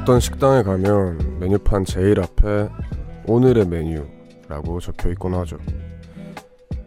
[0.00, 2.68] 어떤 식당에 가면 메뉴판 제일 앞에
[3.26, 5.58] 오늘의 메뉴라고 적혀 있곤 하죠.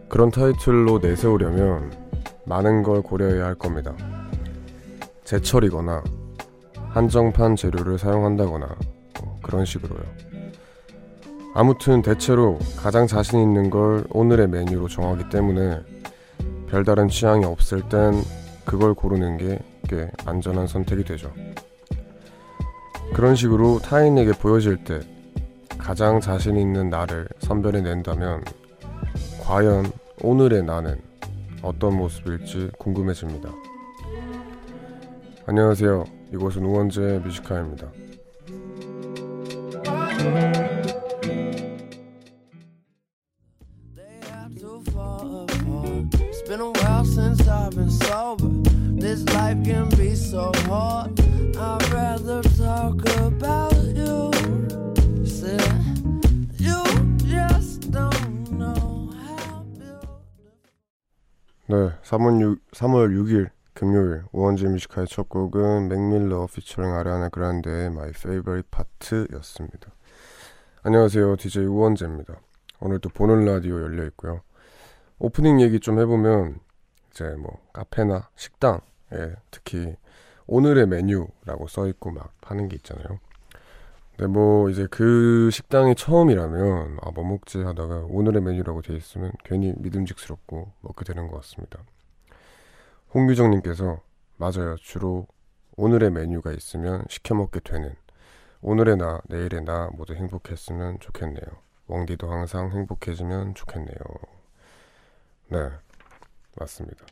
[0.09, 1.93] 그런 타이틀로 내세우려면
[2.45, 3.95] 많은 걸 고려해야 할 겁니다.
[5.23, 6.03] 제철이거나
[6.89, 8.75] 한정판 재료를 사용한다거나
[9.21, 10.03] 뭐 그런 식으로요.
[11.53, 15.81] 아무튼 대체로 가장 자신 있는 걸 오늘의 메뉴로 정하기 때문에
[16.67, 18.13] 별다른 취향이 없을 땐
[18.65, 21.31] 그걸 고르는 게 꽤 안전한 선택이 되죠.
[23.13, 24.99] 그런 식으로 타인에게 보여질 때
[25.77, 28.43] 가장 자신 있는 나를 선별해 낸다면
[29.43, 29.91] 과연
[30.21, 30.99] 오늘의 나는
[31.61, 33.49] 어떤 모습일지 궁금해집니다.
[35.45, 36.05] 안녕하세요.
[36.33, 37.87] 이곳은 우원재 뮤지카입니다.
[61.73, 67.87] 네, 3월 6, 3월 6일 금요일 우원재 Music High의 첫 곡은 맥밀러 피처링 아리아나 그란데의
[67.87, 69.91] My Favorite Part였습니다.
[70.83, 71.35] 안녕하세요.
[71.35, 72.35] DJ 우원재입니다.
[72.79, 74.41] 오늘도 보는 라디오 열려 있고요.
[75.17, 76.59] 오프닝 얘기 좀 해보면
[77.09, 78.81] 이제 뭐 카페나 식당에
[79.49, 79.95] 특히
[80.45, 83.17] 오늘의 메뉴라고 써 있고 막 파는 게 있잖아요.
[84.15, 89.73] 근데 뭐 이제 그 식당이 처음이라면 아 뭐 먹지 하다가 오늘의 메뉴라고 돼 있으면 괜히
[89.77, 91.79] 믿음직스럽고 먹게 되는 것 같습니다.
[93.13, 94.01] 홍규정님께서
[94.37, 94.75] 맞아요.
[94.77, 95.27] 주로
[95.77, 97.95] 오늘의 메뉴가 있으면 시켜 먹게 되는
[98.61, 101.45] 오늘의 나 내일의 나 모두 행복했으면 좋겠네요.
[101.87, 103.97] 왕디도 항상 행복해지면 좋겠네요.
[105.49, 105.69] 네,
[106.57, 107.05] 맞습니다.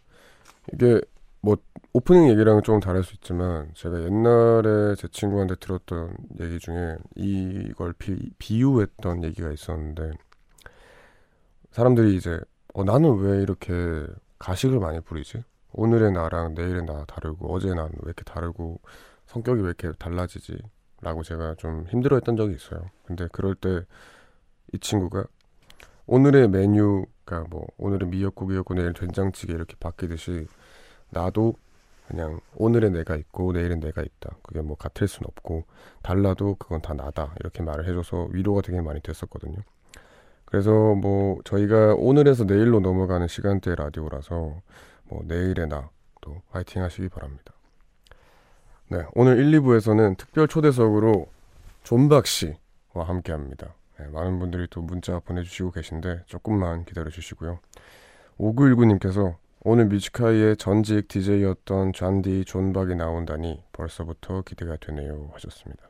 [0.74, 1.02] 이게
[1.42, 1.58] 뭐
[1.94, 8.32] 오프닝 얘기랑은 조금 다를 수 있지만 제가 옛날에 제 친구한테 들었던 얘기 중에 이걸 비,
[8.38, 10.12] 비유했던 얘기가 있었는데
[11.72, 12.40] 사람들이 이제
[12.74, 13.74] 어, 나는 왜 이렇게
[14.40, 15.44] 가식을 많이 부리지?
[15.74, 18.80] 오늘의 나랑 내일의 나 다르고 어제 나는 왜 이렇게 다르고
[19.28, 20.58] 성격이 왜 이렇게 달라지지?
[21.02, 22.90] 라고 제가 좀 힘들어했던 적이 있어요.
[23.06, 23.82] 근데 그럴 때
[24.74, 25.26] 이 친구가
[26.06, 30.48] 오늘의 메뉴가 뭐 오늘은 미역국이었고 내일 된장찌개 이렇게 바뀌듯이
[31.12, 31.56] 나도
[32.08, 34.36] 그냥 오늘의 내가 있고 내일은 내가 있다.
[34.44, 35.64] 그게 뭐 같을 순 없고
[36.02, 37.34] 달라도 그건 다 나다.
[37.40, 39.58] 이렇게 말을 해줘서 위로가 되게 많이 됐었거든요.
[40.46, 44.62] 그래서 뭐 저희가 오늘에서 내일로 넘어가는 시간대 라디오라서
[45.06, 47.54] 뭐 내일의 나또 화이팅 하시기 바랍니다.
[48.90, 51.28] 네, 오늘 1, 2부에서는 특별 초대석으로
[51.84, 53.74] 존박 씨와 함께 합니다.
[53.98, 57.60] 네, 많은 분들이 또 문자 보내주시고 계신데 조금만 기다려 주시고요.
[58.38, 65.84] 5919님께서 오늘 뮤지카이의 전직 DJ였던 잔디 존박이 나온다니 벌써부터 기대가 되네요 하셨습니다.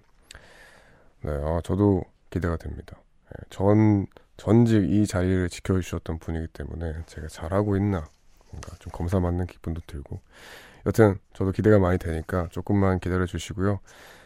[1.23, 2.97] 네, 아, 저도 기대가 됩니다.
[3.27, 8.03] 네, 전 전직 이 자리를 지켜주셨던 분이기 때문에 제가 잘하고 있나
[8.49, 10.19] 뭔가 좀 검사 받는 기분도 들고
[10.85, 13.79] 여튼 저도 기대가 많이 되니까 조금만 기다려 주시고요.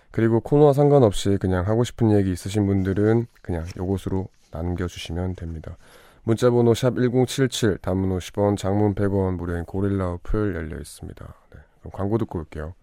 [0.10, 5.78] 그리고 코너와 상관없이 그냥 하고 싶은 얘기 있으신 분들은 그냥 요것으로 남겨주시면 됩니다.
[6.28, 11.24] 문자번호 샵 1077, 단문 50원, 장문 100원, 무료인 고릴라 어플 열려 있습니다.
[11.52, 12.74] 네, 그럼 광고 듣고 올게요.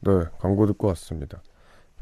[0.00, 0.10] 네,
[0.40, 1.40] 광고 듣고 왔습니다.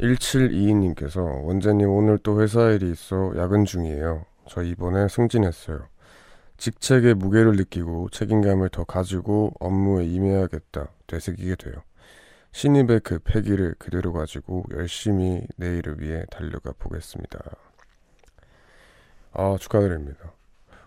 [0.00, 4.24] 1722님께서 원재님 오늘 또 회사 일이 있어 야근 중이에요.
[4.48, 5.86] 저 이번에 승진했어요.
[6.56, 11.74] 직책의 무게를 느끼고 책임감을 더 가지고 업무에 임해야겠다 되새기게 돼요.
[12.52, 17.38] 신입의 그 패기를 그대로 가지고 열심히 내일을 위해 달려가 보겠습니다.
[19.32, 20.35] 아, 축하드립니다.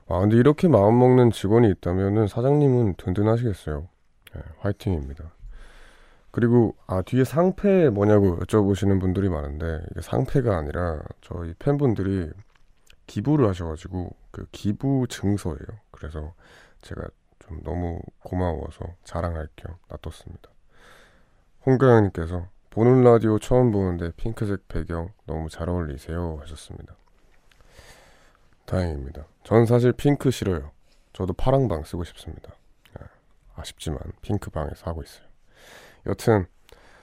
[0.10, 3.88] 아, 근데 이렇게 마음먹는 직원이 있다면 사장님은 든든하시겠어요.
[4.34, 5.32] 네, 화이팅입니다.
[6.32, 12.30] 그리고, 아, 뒤에 상패 뭐냐고 여쭤보시는 분들이 많은데, 이게 상패가 아니라 저희 팬분들이
[13.06, 15.60] 기부를 하셔가지고, 그 기부 증서예요.
[15.92, 16.34] 그래서
[16.82, 17.04] 제가
[17.40, 20.50] 좀 너무 고마워서 자랑할 겸 놔뒀습니다.
[21.66, 26.96] 홍가영님께서 보는 라디오 처음 보는데 핑크색 배경 너무 잘 어울리세요 하셨습니다.
[28.70, 29.26] 다행입니다.
[29.44, 30.72] 전 사실 핑크 싫어요.
[31.14, 32.54] 저도 파랑방 쓰고 싶습니다.
[33.00, 33.06] 네,
[33.56, 35.26] 아쉽지만 핑크방에서 하고 있어요.
[36.06, 36.46] 여튼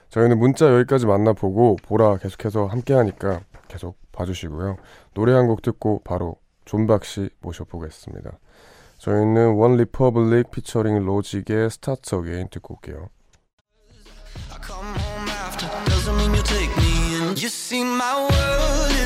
[0.09, 4.77] 저희는 문자 여기까지 만나보고 보라 계속해서 함께하니까 계속 봐주시고요.
[5.13, 8.39] 노래 한 곡 듣고 바로 존박 씨 모셔보겠습니다.
[8.97, 13.09] 저희는 OneRepublic featuring Logic의 Start Again 듣고 올게요.
[15.85, 17.35] doesn't mean you take me in.
[17.35, 18.96] You see, my world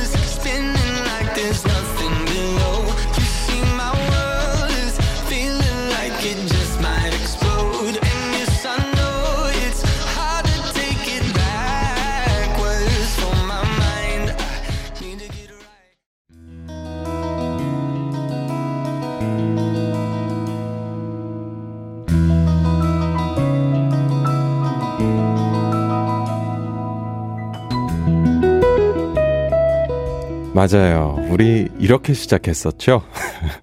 [30.53, 31.17] 맞아요.
[31.29, 33.03] 우리 이렇게 시작했었죠.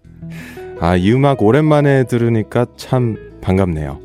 [0.80, 4.00] 아, 이 음악 오랜만에 들으니까 참 반갑네요.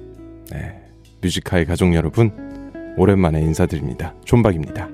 [0.52, 0.82] 네.
[1.22, 2.32] 뮤지카의 가족 여러분,
[2.98, 4.14] 오랜만에 인사드립니다.
[4.26, 4.90] 존박입니다.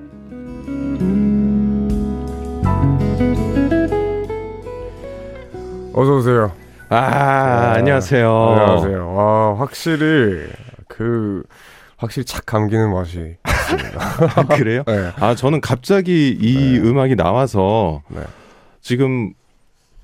[5.92, 6.52] 어서 오세요.
[6.88, 8.30] 아, 아 안녕하세요.
[8.30, 9.14] 안녕하세요.
[9.14, 10.48] 와, 확실히
[10.86, 11.42] 그
[11.96, 13.36] 확실히 착 감기는 맛이
[14.36, 14.82] 아, 그래요?
[14.86, 15.12] 네.
[15.16, 16.78] 아, 저는 갑자기 이 네.
[16.78, 18.20] 음악이 나와서 네.
[18.80, 19.32] 지금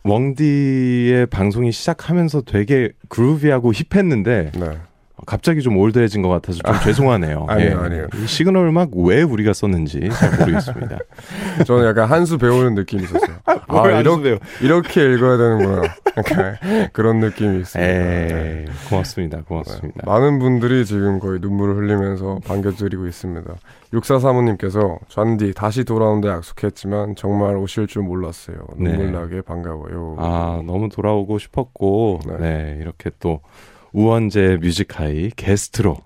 [0.05, 4.79] 웡디의 방송이 시작하면서 되게 그루비하고 힙했는데 네.
[5.27, 7.47] 갑자기 좀 올드해진 것 같아서 좀 죄송하네요.
[7.49, 7.75] 아니요, 예.
[7.75, 8.07] 아니요.
[8.27, 10.99] 시그널 음악 왜 우리가 썼는지 잘 모르겠습니다.
[11.67, 13.37] 저는 약간 한수 배우는 느낌이 있었어요.
[13.69, 15.83] 아, 이렇게, 이렇게 읽어야 되는구나.
[16.93, 17.93] 그런 느낌이 있습니다.
[17.93, 18.65] 에이, 네.
[18.89, 19.43] 고맙습니다.
[19.43, 20.01] 고맙습니다.
[20.05, 20.11] 네.
[20.11, 23.55] 많은 분들이 지금 거의 눈물을 흘리면서 반겨드리고 있습니다.
[23.93, 28.57] 육사 사모님께서 잔디 다시 돌아온다 약속했지만 정말 오실 줄 몰랐어요.
[28.77, 29.13] 눈물 네.
[29.13, 30.17] 나게 반가워요.
[30.19, 33.41] 아 너무 돌아오고 싶었고 네, 네 이렇게 또
[33.97, 35.97] 우원재 뮤직하이 게스트로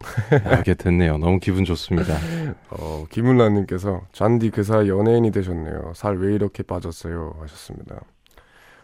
[0.44, 1.18] 하게 됐네요.
[1.18, 2.14] 너무 기분 좋습니다.
[2.70, 5.92] 어, 김은라님께서 잔디 그 사이 연예인이 되셨네요.
[5.96, 7.34] 살 왜 이렇게 빠졌어요?
[7.40, 7.96] 하셨습니다.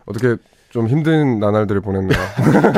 [0.06, 0.34] 어떻게
[0.70, 2.18] 좀 힘든 나날들을 보냈나요?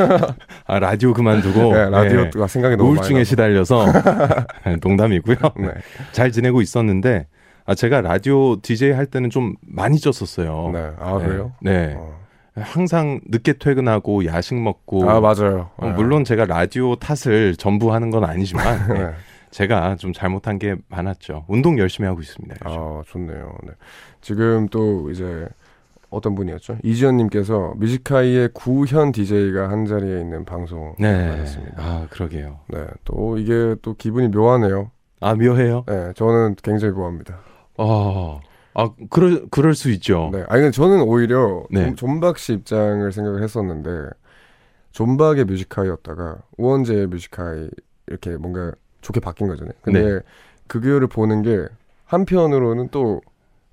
[0.66, 3.86] 아 라디오 그만두고 네, 라디오가 네, 생각이 너무 우울증에 시달려서
[4.82, 5.36] 농담이고요.
[5.60, 5.68] 네.
[6.12, 7.26] 잘 지내고 있었는데
[7.64, 10.72] 아 제가 라디오 DJ 할 때는 좀 많이 쪘었어요.
[10.72, 10.90] 네.
[10.98, 11.52] 아 그래요?
[11.62, 11.94] 네.
[11.96, 12.18] 어.
[12.62, 15.70] 항상 늦게 퇴근하고 야식 먹고 아 맞아요.
[15.76, 19.10] 어, 물론 제가 라디오 탓을 전부 하는 건 아니지만 네.
[19.50, 21.44] 제가 좀 잘못한 게 많았죠.
[21.48, 22.56] 운동 열심히 하고 있습니다.
[22.66, 22.78] 요즘.
[22.78, 23.52] 아 좋네요.
[23.64, 23.72] 네.
[24.20, 25.48] 지금 또 이제
[26.10, 26.78] 어떤 분이었죠?
[26.82, 31.28] 이지연님께서 뮤지카이의 구현 DJ가 한 자리에 있는 방송 네.
[31.28, 31.82] 하셨습니다.
[31.82, 32.60] 아 그러게요.
[32.68, 34.90] 네, 또 이게 또 기분이 묘하네요.
[35.20, 35.84] 아 묘해요?
[35.86, 37.40] 네, 저는 굉장히 좋아합니다.
[37.76, 38.40] 아
[38.78, 40.30] 아, 그럴, 그럴 수 있죠.
[40.32, 40.44] 네.
[40.48, 41.92] 아니, 저는 오히려 네.
[41.96, 44.08] 존박 씨 입장을 생각을 했었는데,
[44.92, 47.68] 존박의 Music High였다가, 우원재의 Music High,
[48.06, 48.70] 이렇게 뭔가
[49.00, 49.72] 좋게 바뀐 거잖아요.
[49.82, 50.20] 근데 네.
[50.68, 51.66] 그 교를 보는 게,
[52.04, 53.20] 한편으로는 또,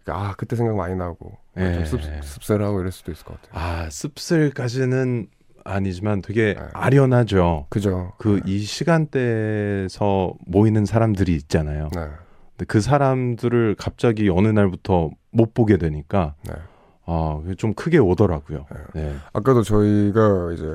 [0.08, 1.76] 아, 그때 생각 많이 나고, 네.
[1.76, 3.62] 좀 씁, 씁쓸하고 이럴 수도 있을 것 같아요.
[3.62, 5.28] 아, 씁쓸까지는
[5.64, 6.66] 아니지만 되게 네.
[6.74, 7.68] 아련하죠.
[7.70, 8.14] 그죠.
[8.18, 11.90] 그, 이 시간대에서 모이는 사람들이 있잖아요.
[12.56, 12.58] 네.
[12.58, 16.54] 근데 그 사람들을 갑자기 어느 날부터 못 보게 되니까 네.
[17.06, 18.66] 아, 좀 크게 오더라고요.
[18.94, 19.02] 네.
[19.02, 19.16] 네.
[19.34, 20.66] 아까도 저희가 이제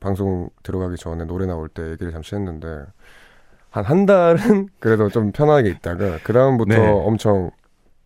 [0.00, 2.66] 방송 들어가기 전에 노래 나올 때 얘기를 잠시 했는데
[3.70, 6.86] 한 한 달은 그래도 좀 편하게 있다가 그 다음부터 네.
[6.88, 7.50] 엄청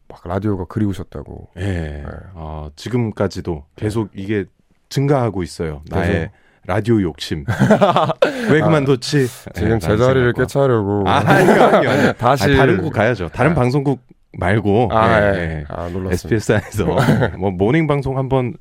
[0.09, 1.49] 막 라디오가 그리우셨다고.
[1.57, 1.61] 예.
[1.63, 2.05] 네.
[2.35, 4.45] 아, 지금까지도 계속 이게
[4.91, 5.81] 증가하고 있어요.
[5.89, 6.31] 나의
[6.67, 7.45] 라디오 욕심.
[8.51, 9.27] 왜 그만뒀지?
[9.49, 11.05] 아, 지금 네, 제자리를 꿰차려고.
[11.07, 12.13] 아, 아니요, 아니요, 아니요.
[12.19, 12.45] 다시.
[12.45, 13.29] 아니, 다른 곳 가야죠.
[13.29, 13.55] 다른 아.
[13.55, 14.01] 방송국
[14.39, 14.89] 말고.
[14.91, 15.65] 아, 네, 네.
[15.69, 16.37] 아, 놀랐습니다.
[16.37, 16.87] SBS 안에서
[17.39, 18.55] 뭐 morning 방송 한번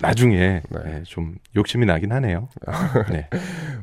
[0.00, 0.80] 나중에 네.
[0.84, 2.48] 네, 좀 욕심이 나긴 하네요.
[3.10, 3.28] 네.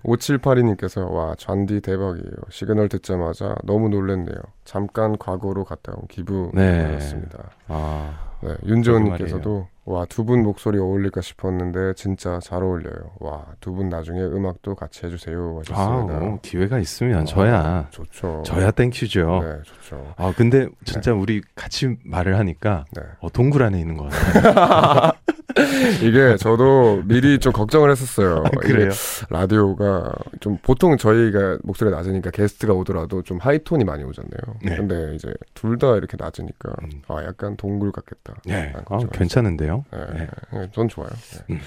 [0.03, 2.36] 5782님께서 와 잔디 대박이에요.
[2.50, 4.38] 시그널 듣자마자 너무 놀랬네요.
[4.65, 7.38] 잠깐 과거로 갔다 온 기분이었습니다.
[7.38, 7.43] 네.
[7.69, 8.55] 아, 네.
[8.65, 13.11] 윤지원님께서도 와, 두 분 목소리 어울릴까 싶었는데 진짜 잘 어울려요.
[13.19, 15.61] 와, 두 분 나중에 음악도 같이 해주세요.
[15.65, 16.15] 하셨습니다.
[16.15, 17.88] 아, 뭐 기회가 있으면 아, 저야.
[17.89, 18.43] 좋죠.
[18.45, 19.39] 저야 thank you죠.
[19.43, 20.13] 네, 좋죠.
[20.17, 21.17] 아, 근데 진짜 네.
[21.17, 23.01] 우리 같이 말을 하니까 네.
[23.21, 25.11] 어, 동굴 안에 있는 것 같아요.
[26.01, 28.43] 이게 저도 미리 좀 걱정을 했었어요.
[28.45, 28.89] 아, 그래요?
[29.29, 34.55] 라디오가 좀 보통 저희가 목소리가 낮으니까 게스트가 오더라도 좀 하이톤이 많이 오잖아요.
[34.63, 34.77] 네.
[34.77, 36.89] 근데 이제 둘 다 이렇게 낮으니까 음.
[37.07, 38.35] 아 약간 동굴 같겠다.
[38.45, 38.71] 네.
[38.89, 39.71] 아, 괜찮은데요?
[39.92, 40.00] 네.
[40.13, 40.28] 네.
[40.54, 40.68] 네.
[40.72, 41.10] 전 좋아요.
[41.10, 41.56] 네.
[41.56, 41.60] 음.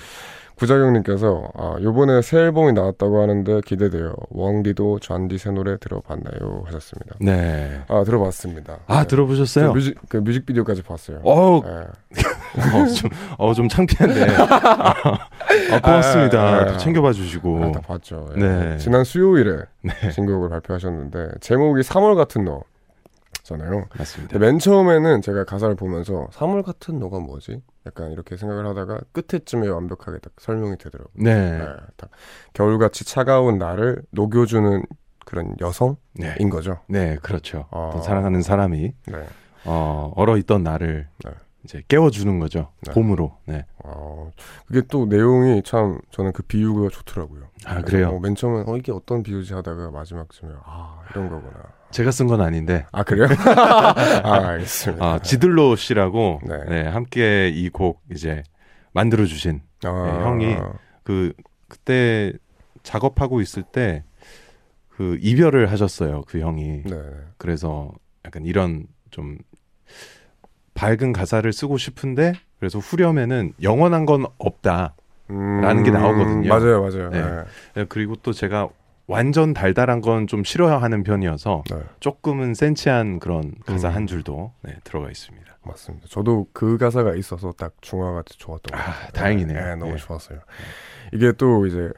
[0.57, 4.15] 구자경님께서 아 요번에 새 앨범이 나왔다고 하는데 기대돼요.
[4.31, 6.63] 왕디도 잔디 새 노래 들어봤나요?
[6.67, 7.17] 하셨습니다.
[7.21, 7.83] 네.
[7.89, 8.79] 아 들어봤습니다.
[8.87, 9.07] 아 네.
[9.09, 9.73] 들어보셨어요?
[9.73, 11.21] 그 뮤직 그 뮤직비디오까지 봤어요.
[11.25, 11.71] 어, 네.
[12.73, 14.27] 어, 좀, 어, 좀 창피한데.
[15.73, 16.41] 아, 고맙습니다.
[16.41, 17.65] 아, 아, 아, 챙겨봐 주시고.
[17.65, 18.29] 아, 다 봤죠.
[18.37, 18.41] 예.
[18.41, 18.79] 네.
[18.79, 20.11] 지난 수요일에 네.
[20.13, 22.63] 신곡을 발표하셨는데 제목이 3월 같은 너.
[23.45, 23.87] 잖아요.
[23.97, 24.39] 맞습니다.
[24.39, 27.63] 맨 처음에는 제가 가사를 보면서 3월 같은 너가 뭐지?
[27.87, 31.13] 약간 이렇게 생각을 하다가 끝에쯤에 완벽하게 딱 설명이 되더라고요.
[31.15, 31.59] 네.
[31.59, 31.67] 네
[32.55, 34.83] 겨울같이 차가운 나를 녹여주는
[35.27, 36.35] 그런 여성인 네.
[36.49, 36.81] 거죠.
[36.89, 37.67] 네, 그렇죠.
[37.71, 38.01] 아.
[38.03, 39.27] 사랑하는 사람이 네.
[39.67, 41.31] 어, 얼어 있던 나를 네.
[41.65, 42.73] 이제 깨워주는 거죠.
[42.83, 42.93] 네.
[42.93, 43.39] 봄으로.
[43.47, 43.65] 네.
[43.83, 44.31] 아,
[44.67, 47.45] 그게 또 내용이 참 저는 그 비유가 좋더라고요.
[47.65, 48.11] 아, 그래요?
[48.11, 51.63] 어, 맨 처음엔 어, 이게 어떤 비유지 하다가 마지막쯤에 아, 이런 거구나.
[51.95, 52.87] 제가 쓴 건 아닌데.
[52.93, 53.27] 아 그래요?
[54.25, 55.05] 아 알겠습니다.
[55.05, 56.65] 아, 지들로 씨라고 네.
[56.69, 58.43] 네 함께 이 곡 이제
[58.93, 59.91] 만들어 주신 아.
[59.91, 60.57] 네, 형이
[61.05, 61.33] 그
[61.69, 62.33] 그때
[62.83, 64.03] 작업하고 있을 때
[64.97, 66.83] 그 이별을 하셨어요 그 형이.
[66.85, 67.01] 네.
[67.37, 67.91] 그래서
[68.25, 69.39] 약간 이런 좀
[70.75, 74.95] 밝은 가사를 쓰고 싶은데 그래서 후렴에는 영원한 건 없다.
[75.29, 76.49] 라는 게 나오거든요.
[76.49, 77.11] 맞아요, 맞아요.
[77.11, 77.45] 네.
[77.75, 77.85] 네.
[77.89, 78.69] 그리고 또 제가
[79.07, 81.77] 완전 달달한 건 좀 싫어하는 편이어서 네.
[82.01, 83.95] 조금은 센치한 그런 가사 음.
[83.95, 85.59] 한 줄도 네, 들어가 있습니다.
[85.63, 86.07] 맞습니다.
[86.09, 89.07] 저도 그 가사가 있어서 딱 중화가 좋았던 것 아, 같아요.
[89.07, 89.59] 아, 다행이네요.
[89.59, 89.97] 네, 너무 네.
[89.97, 90.39] 좋았어요.
[91.13, 91.91] 이게 또 이제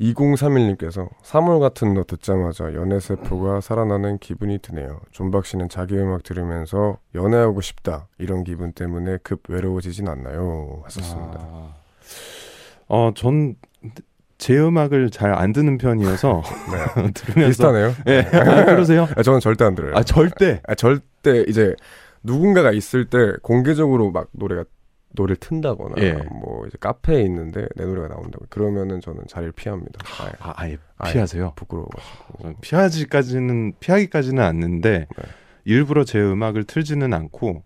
[0.00, 5.00] 2031님께서 3월 같은 너 듣자마자 연애 세포가 살아나는 기분이 드네요.
[5.10, 10.82] 존박 씨는 자기 음악 들으면서 연애하고 싶다 이런 기분 때문에 급 외로워지진 않나요?
[10.84, 11.38] 하셨습니다.
[11.40, 11.74] 아,
[12.86, 13.56] 어, 전
[14.38, 16.42] 제 음악을 잘 안 듣는 편이어서
[16.96, 17.10] 네.
[17.12, 17.94] 들으면서 비슷하네요.
[18.06, 18.20] 네.
[18.32, 19.06] 아, 그러세요?
[19.16, 19.94] 아, 저는 절대 안 들어요.
[19.94, 20.60] 아 절대?
[20.66, 21.74] 아, 절대 이제
[22.22, 24.64] 누군가가 있을 때 공개적으로 막 노래가
[25.12, 26.12] 노래를 튼다거나 예.
[26.30, 29.98] 뭐 이제 카페에 있는데 내 노래가 나온다고 그러면은 저는 자리를 피합니다.
[30.20, 30.78] 아예, 아, 아예
[31.12, 31.44] 피하세요?
[31.44, 35.24] 아예 부끄러워가지고 피하지까지는 피하기까지는 않는데 네.
[35.64, 37.62] 일부러 제 음악을 틀지는 않고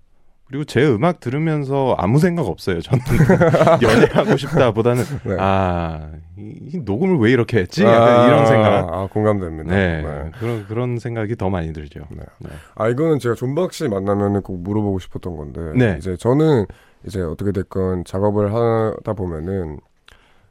[0.52, 2.82] 그리고 제 음악 들으면서 아무 생각 없어요.
[2.82, 3.02] 저는
[3.80, 5.36] 연애하고 싶다보다는 네.
[5.38, 7.82] 아, 이, 이, 녹음을 왜 이렇게 했지?
[7.82, 8.92] 약간 아, 이런 생각.
[8.92, 9.74] 아, 공감됩니다.
[9.74, 10.30] 네, 네.
[10.38, 12.00] 그런 그런 생각이 더 많이 들죠.
[12.10, 12.22] 네.
[12.40, 12.50] 네.
[12.74, 15.96] 아 이거는 제가 존박 씨 만나면은 꼭 물어보고 싶었던 건데 네.
[15.98, 16.66] 이제 저는
[17.06, 19.78] 이제 어떻게 됐건 작업을 하다 보면은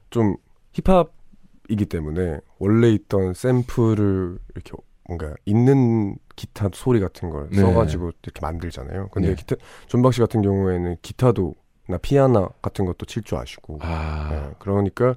[0.10, 0.36] 좀
[0.74, 4.72] 힙합이기 때문에 원래 있던 샘플을 이렇게
[5.08, 7.62] 뭔가 있는 기타 소리 같은 걸 네.
[7.62, 9.10] 써가지고 이렇게 만들잖아요.
[9.12, 9.36] 근데 네.
[9.36, 9.56] 기타
[9.86, 11.54] 존박 씨 같은 경우에는 기타도
[11.88, 14.30] 나 피아노 같은 것도 칠 줄 아시고 아.
[14.32, 15.14] 네, 그러니까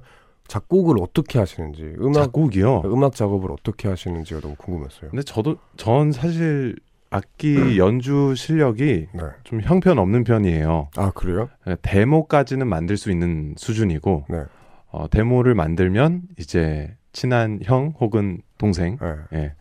[0.47, 5.09] 작곡을 어떻게 하시는지 음악 작곡이요 음악 작업을 어떻게 하시는지가 너무 궁금했어요.
[5.09, 6.75] 근데 저도 전 사실
[7.09, 9.21] 악기 연주 실력이 네.
[9.43, 10.89] 좀 형편없는 편이에요.
[10.97, 11.49] 아 그래요?
[11.65, 14.43] 네, 데모까지는 만들 수 있는 수준이고 네.
[14.91, 19.15] 어, 데모를 만들면 이제 친한 형 혹은 동생 네.
[19.39, 19.53] 예.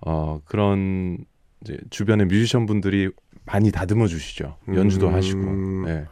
[0.00, 1.18] 어, 그런
[1.62, 3.10] 이제 주변의 뮤지션 분들이
[3.46, 4.56] 많이 다듬어 주시죠.
[4.68, 5.14] 연주도 음...
[5.14, 5.40] 하시고.
[5.86, 6.04] 네.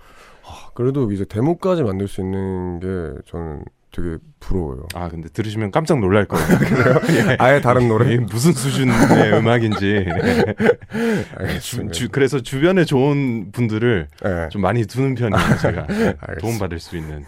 [0.45, 4.87] 아, 그래도 이제 데모까지 만들 수 있는 게 저는 되게 부러워요.
[4.95, 6.47] 아 근데 들으시면 깜짝 놀랄 거예요.
[6.59, 7.37] 그래요?
[7.39, 8.95] 아예 다른 노래 무슨 수준의
[9.39, 10.07] 음악인지.
[11.37, 11.93] 알겠습니다.
[11.93, 14.49] 주, 그래서 주변에 좋은 분들을 네.
[14.49, 15.57] 좀 많이 두는 편이에요.
[15.61, 15.87] 제가
[16.41, 17.25] 도움 받을 수 있는.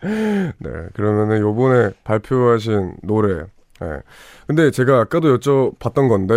[0.00, 3.44] 네 그러면은 요번에 발표하신 노래
[3.80, 3.86] 네.
[4.46, 6.34] 근데 제가 아까도 여쭤봤던 건데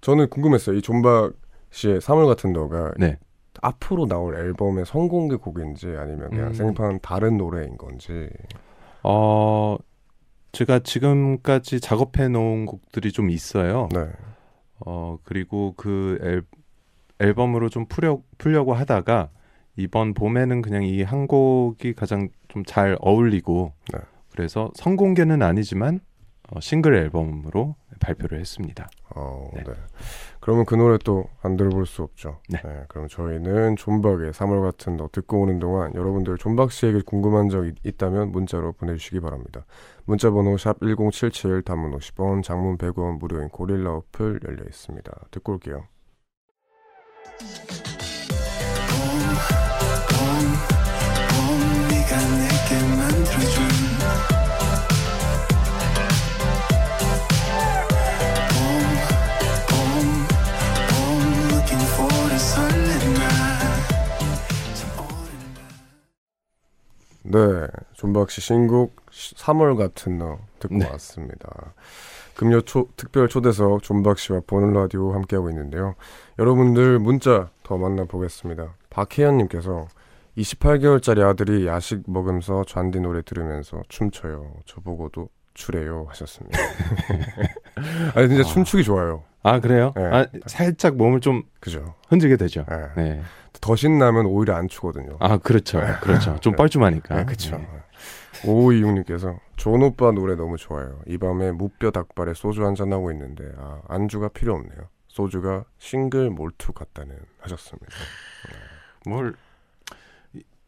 [0.00, 0.76] 저는 궁금했어요.
[0.76, 1.32] 이 존박
[1.70, 3.18] 씨의 3월 같은 너가 네.
[3.62, 6.52] 앞으로 나올 앨범의 성공개 곡인지 아니면 그냥 음.
[6.54, 8.28] 생판 다른 노래인 건지.
[9.02, 9.76] 어
[10.52, 13.88] 제가 지금까지 작업해 놓은 곡들이 좀 있어요.
[13.92, 14.06] 네.
[14.84, 16.42] 어 그리고 그 앨,
[17.20, 19.28] 앨범으로 좀 풀려 풀려고 하다가
[19.76, 24.00] 이번 봄에는 그냥 이 한 곡이 가장 좀 잘 어울리고 네.
[24.32, 26.00] 그래서 선공개는 아니지만
[26.50, 28.88] 어, 싱글 앨범으로 발표를 했습니다.
[29.14, 29.62] 어, 네.
[29.64, 29.72] 네.
[30.40, 32.40] 그러면 그 노래 또 안 들어볼 수 없죠.
[32.48, 32.60] 네.
[32.64, 32.84] 네.
[32.88, 38.32] 그럼 저희는 존박의 3월 같은 너 듣고 오는 동안 여러분들 존박 씨에게 궁금한 점 있다면
[38.32, 39.64] 문자로 보내주시기 바랍니다.
[40.04, 45.12] 문자 번호 샵 #1077 단문 50원, 장문 100원 무료인 고릴라 어플 열려 있습니다.
[45.30, 45.84] 듣고 올게요.
[67.30, 70.88] 네, 존박 씨 신곡 3월 같은 너 듣고 네.
[70.90, 71.74] 왔습니다.
[72.34, 75.94] 금요 초, 특별 초대석 존박 씨와 보는 라디오 함께하고 있는데요.
[76.38, 78.74] 여러분들 문자 더 만나보겠습니다.
[78.90, 79.86] 박혜연님께서
[80.36, 84.54] 28개월짜리 아들이 야식 먹으면서 잔디 노래 들으면서 춤춰요.
[84.64, 86.58] 저보고도 추래요 하셨습니다.
[88.14, 88.52] 아니 진짜 아.
[88.52, 89.22] 춤추기 좋아요.
[89.42, 89.92] 아 그래요?
[89.96, 90.02] 네.
[90.04, 92.64] 아, 살짝 몸을 좀 그죠 흔들게 되죠.
[92.68, 93.02] 네.
[93.02, 93.22] 네.
[93.60, 95.16] 더 신나면 오히려 안 추거든요.
[95.20, 95.94] 아 그렇죠, 네.
[96.00, 96.38] 그렇죠.
[96.40, 97.16] 좀 뻘쭘하니까.
[97.16, 97.56] 네, 그렇죠.
[97.58, 97.68] 네.
[98.46, 101.00] 오이육님께서 존 오빠 노래 너무 좋아요.
[101.06, 104.88] 이 밤에 무뼈 닭발에 소주 한잔 하고 있는데 아, 안주가 필요 없네요.
[105.08, 107.86] 소주가 single malt 같다는 하셨습니다.
[109.04, 109.10] 네.
[109.10, 109.32] 뭐 이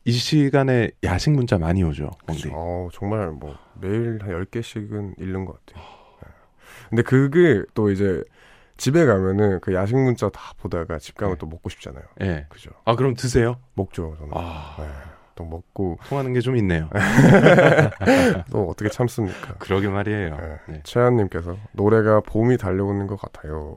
[0.07, 2.11] 시간에 야식 문자 많이 오죠.
[2.53, 5.85] 어, 정말 뭐 매일 한 10개씩은 읽는 것 같아요.
[6.23, 6.29] 네.
[6.91, 8.23] 근데 그게 또 이제
[8.83, 11.39] 집에 가면은 그 야식 문자 다 보다가 집 가면 네.
[11.39, 12.03] 또 먹고 싶잖아요.
[12.17, 12.47] 네.
[12.49, 12.71] 그죠.
[12.85, 13.55] 아, 그럼 드세요?
[13.75, 14.33] 먹죠, 저는.
[14.35, 14.75] 아.
[14.81, 14.87] 네.
[15.37, 16.91] 또 먹고 통하는 게 좀 있네요.
[18.51, 19.55] 또 어떻게 참습니까?
[19.61, 20.37] 그러게 말이에요.
[20.37, 20.57] 네.
[20.67, 20.81] 네.
[20.83, 23.73] 최한님께서 노래가 봄이 달려오는 것 같아요.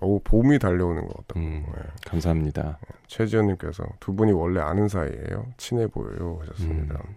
[0.00, 1.38] 오 봄이 달려오는 것 같다고.
[1.40, 1.82] 음, 네.
[2.06, 2.62] 감사합니다.
[2.80, 2.94] 네.
[3.06, 5.46] 최지현님께서 두 분이 원래 아는 사이예요.
[5.58, 6.96] 친해 보여요 하셨습니다.
[6.96, 7.16] 음.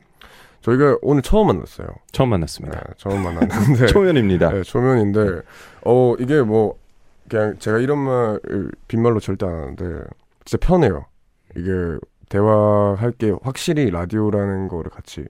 [0.61, 1.87] 저희가 오늘 처음 만났어요.
[2.11, 2.77] 처음 만났습니다.
[2.79, 4.49] 네, 처음 만났는데 초면입니다.
[4.53, 5.41] 네, 초면인데
[5.83, 6.77] 어 이게 뭐
[7.29, 10.03] 그냥 제가 이런 말을 빈말로 절대 안 하는데
[10.45, 11.05] 진짜 편해요.
[11.55, 11.71] 이게
[12.29, 15.25] 대화할 게 확실히 라디오라는 거를 같이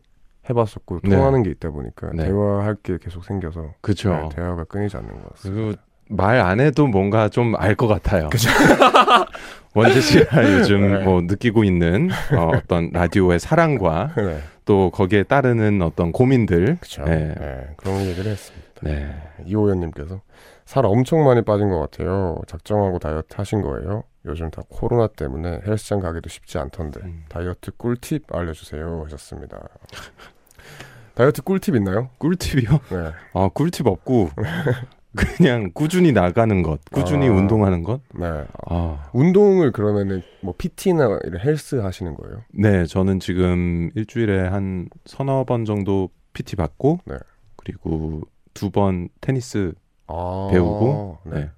[0.50, 1.16] 해봤었고 네.
[1.16, 2.26] 통하는 게 있다 보니까 네.
[2.26, 4.10] 대화할 게 계속 생겨서 그쵸.
[4.14, 5.62] 네, 대화가 끊이지 않는 것 같습니다.
[5.62, 8.30] 그리고 말 안 해도 뭔가 좀 알 것 같아요.
[9.76, 11.04] 원재 씨가 요즘 네.
[11.04, 14.40] 뭐 느끼고 있는 어, 떤 라디오의 사랑과 네.
[14.66, 16.78] 또 거기에 따르는 어떤 고민들.
[17.06, 17.74] 네.
[17.78, 18.68] 그런 얘기를 했습니다.
[18.82, 19.16] 네.
[19.46, 20.22] 이호연님께서
[20.66, 22.38] 살 엄청 많이 빠진 것 같아요.
[22.48, 24.04] 작정하고 다이어트 하신 거예요?
[24.26, 27.26] 요즘 다 코로나 때문에 헬스장 가기도 쉽지 않던데 음.
[27.30, 29.68] 다이어트 꿀팁 알려주세요 하셨습니다.
[31.16, 32.10] 다이어트 꿀팁 있나요?
[32.18, 32.70] 꿀팁이요?
[32.90, 33.12] 네.
[33.34, 34.30] 아 꿀팁 없고
[35.16, 38.02] 그냥 꾸준히 나가는 것, 꾸준히 아, 운동하는 것.
[38.16, 38.46] 네.
[38.68, 39.10] 아.
[39.14, 42.42] 운동을 그러면은 뭐 PT나 헬스 하시는 거예요?
[42.52, 47.16] 네, 저는 지금 일주일에 한 서너 번 정도 PT 받고, 네.
[47.58, 48.22] 그리고
[48.56, 49.74] 두 번 테니스
[50.14, 51.40] 아, 배우고, 네.
[51.40, 51.50] 네.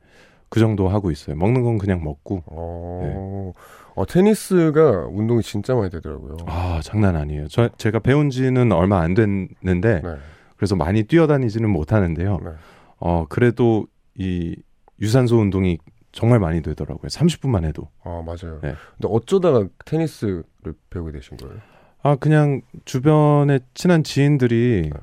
[0.50, 1.35] 그 정도 하고 있어요.
[1.35, 2.43] 먹는 건 그냥 먹고.
[2.45, 3.62] 어, 네.
[3.95, 6.38] 어, 테니스가 운동이 진짜 많이 되더라고요.
[6.45, 7.47] 아, 장난 아니에요.
[7.47, 10.15] 저, 제가 배운 지는 얼마 안 됐는데, 네.
[10.55, 12.39] 그래서 많이 뛰어다니지는 못하는데요.
[12.43, 12.51] 네.
[13.00, 14.55] 어, 그래도 이
[15.01, 15.77] 유산소 운동이
[16.12, 17.07] 정말 많이 되더라고요.
[17.07, 17.89] 30분만 해도.
[18.03, 18.59] 아, 맞아요.
[18.62, 18.74] 네.
[18.97, 20.43] 근데 어쩌다가 테니스를
[20.89, 21.55] 배우게 되신 거예요?
[22.01, 25.00] 아, 그냥 주변에 친한 지인들이 네.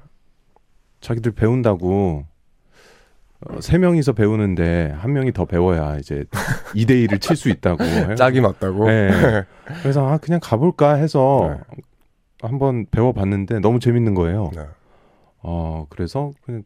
[1.01, 2.25] 자기들 배운다고
[3.49, 6.25] 어, 세 명이서 배우는데 한 명이 더 배워야 이제
[6.75, 8.15] 2대 1을 칠 수 있다고.
[8.17, 8.87] 짝이 맞다고?
[8.87, 9.11] 네.
[9.83, 11.77] 그래서 아, 그냥 가볼까 해서 네.
[12.41, 14.51] 한번 배워봤는데 너무 재밌는 거예요.
[14.55, 14.67] 네.
[15.43, 16.63] 어, 그래서 그냥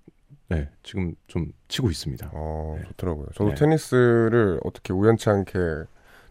[0.48, 2.30] 네, 지금 좀 치고 있습니다.
[2.32, 2.84] 어, 네.
[2.88, 3.26] 좋더라고요.
[3.34, 3.54] 저도 네.
[3.56, 5.58] 테니스를 어떻게 우연치 않게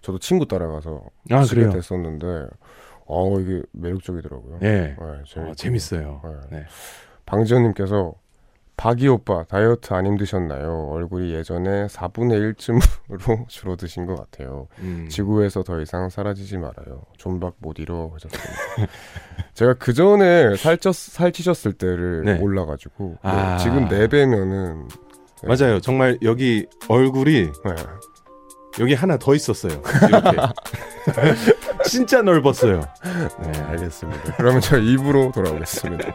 [0.02, 1.74] 저도 친구 따라가서 아, 치게 그래요?
[1.74, 2.48] 됐었는데,
[3.08, 4.60] 어, 이게 매력적이더라고요.
[4.60, 6.22] 네, 네 어, 재밌어요.
[6.52, 6.60] 네.
[6.60, 6.66] 네.
[7.26, 8.14] 방지현님께서
[8.78, 10.90] 박이 오빠 다이어트 안 힘드셨나요?
[10.92, 14.68] 얼굴이 예전에 4분의 1쯤으로 줄어드신 것 같아요.
[14.80, 15.08] 음.
[15.10, 17.04] 지구에서 더 이상 사라지지 말아요.
[17.18, 18.52] 존박 못 이뤄 하셨습니다.
[19.54, 22.34] 제가 그 전에 살쪘 살찌셨을 때를 네.
[22.36, 23.58] 몰라가지고 아.
[23.58, 24.88] 네, 지금 4 배면은
[25.44, 25.48] 네.
[25.48, 25.80] 맞아요.
[25.80, 27.76] 정말 여기 얼굴이 네.
[28.82, 29.82] 여기 하나 더 있었어요.
[30.08, 30.38] 이렇게
[31.88, 32.82] 진짜 넓었어요.
[33.42, 34.36] 네, 알겠습니다.
[34.36, 36.14] 그러면 저 입으로 돌아오겠습니다.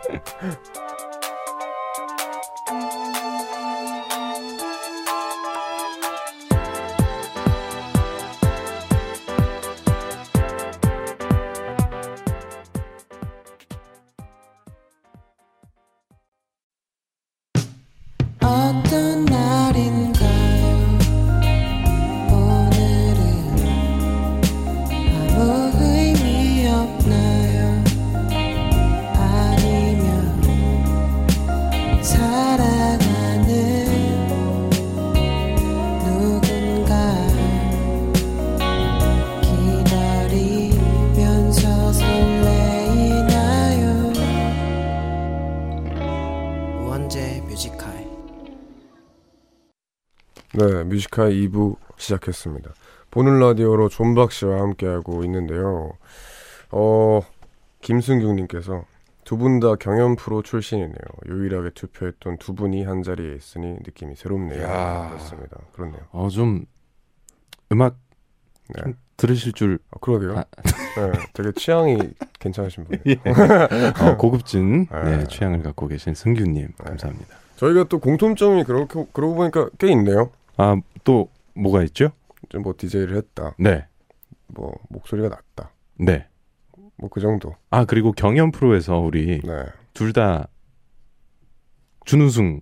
[51.29, 52.71] 네, 뮤지컬 2부 시작했습니다.
[53.11, 55.93] 보는 라디오로 존박 씨와 함께하고 있는데요.
[56.71, 57.21] 어,
[57.83, 58.85] 김승규님께서
[59.25, 60.95] 두 분 다 경연 프로 출신이네요.
[61.29, 64.61] 유일하게 투표했던 두 분이 한 자리에 있으니 느낌이 새롭네요.
[65.11, 65.57] 그렇습니다.
[65.73, 66.01] 그렇네요.
[66.13, 66.65] 어, 좀
[67.71, 67.97] 음악
[68.75, 68.83] 네.
[68.83, 69.79] 좀 들으실 줄.
[69.93, 70.39] 아, 그러게요.
[70.39, 70.45] 아.
[70.63, 71.99] 네, 되게 취향이
[72.41, 72.99] 괜찮으신 분.
[73.07, 73.13] 예.
[74.03, 75.19] 어, 고급진 네.
[75.19, 76.85] 네, 취향을 갖고 계신 승규님 네.
[76.85, 77.37] 감사합니다.
[77.57, 80.31] 저희가 또 공통점이 그렇게 그러고 보니까 꽤 있네요.
[80.61, 82.13] 아, 또 뭐가 있죠?
[82.51, 83.55] 좀뭐 DJ를 했다.
[83.59, 83.87] 네.
[84.49, 85.73] 뭐 목소리가 낮다.
[85.97, 86.27] 네.
[86.97, 87.57] 뭐 그 정도.
[87.71, 89.65] 아, 그리고 경연 프로에서 우리 네.
[89.95, 90.49] 둘다
[92.05, 92.61] 준우승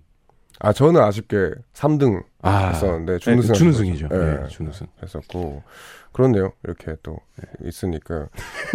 [0.59, 4.07] 아, 저는 아쉽게 3등 아, 했었는데 준우승 네, 준우승이죠.
[4.09, 5.63] 네, 네, 준우승 했었고
[6.11, 6.51] 그런데요.
[6.63, 7.17] 이렇게 또
[7.63, 8.27] 있으니까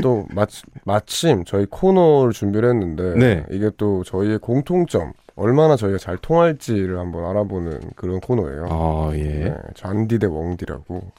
[0.02, 3.44] 또 마치, 마침 저희 코너를 준비를 했는데 네.
[3.50, 8.66] 이게 또 저희의 공통점 얼마나 저희가 잘 통할지를 한번 알아보는 그런 코너예요.
[8.70, 9.22] 아, 예.
[9.24, 11.10] 네, 잔디 대 웡디라고.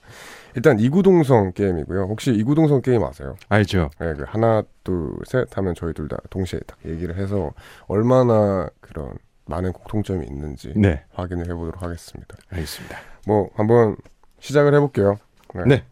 [0.55, 2.03] 일단 이구동성 게임이고요.
[2.03, 3.35] 혹시 이구동성 게임 아세요?
[3.49, 3.89] 알죠.
[3.99, 7.51] 네, 그 하나, 둘, 셋 하면 저희 둘 다 동시에 딱 얘기를 해서
[7.87, 9.09] 얼마나 그런
[9.45, 11.03] 많은 공통점이 있는지 네.
[11.13, 12.35] 확인을 해보도록 하겠습니다.
[12.49, 12.97] 알겠습니다.
[13.27, 13.95] 뭐 한번
[14.39, 15.17] 시작을 해볼게요.
[15.53, 15.63] 네.
[15.65, 15.83] 네.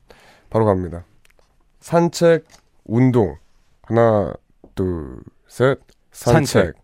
[0.49, 1.05] 바로 갑니다.
[1.79, 2.45] 산책,
[2.85, 3.37] 운동.
[3.83, 4.33] 하나,
[4.75, 5.79] 둘, 셋.
[6.11, 6.45] 산책.
[6.47, 6.75] 산책.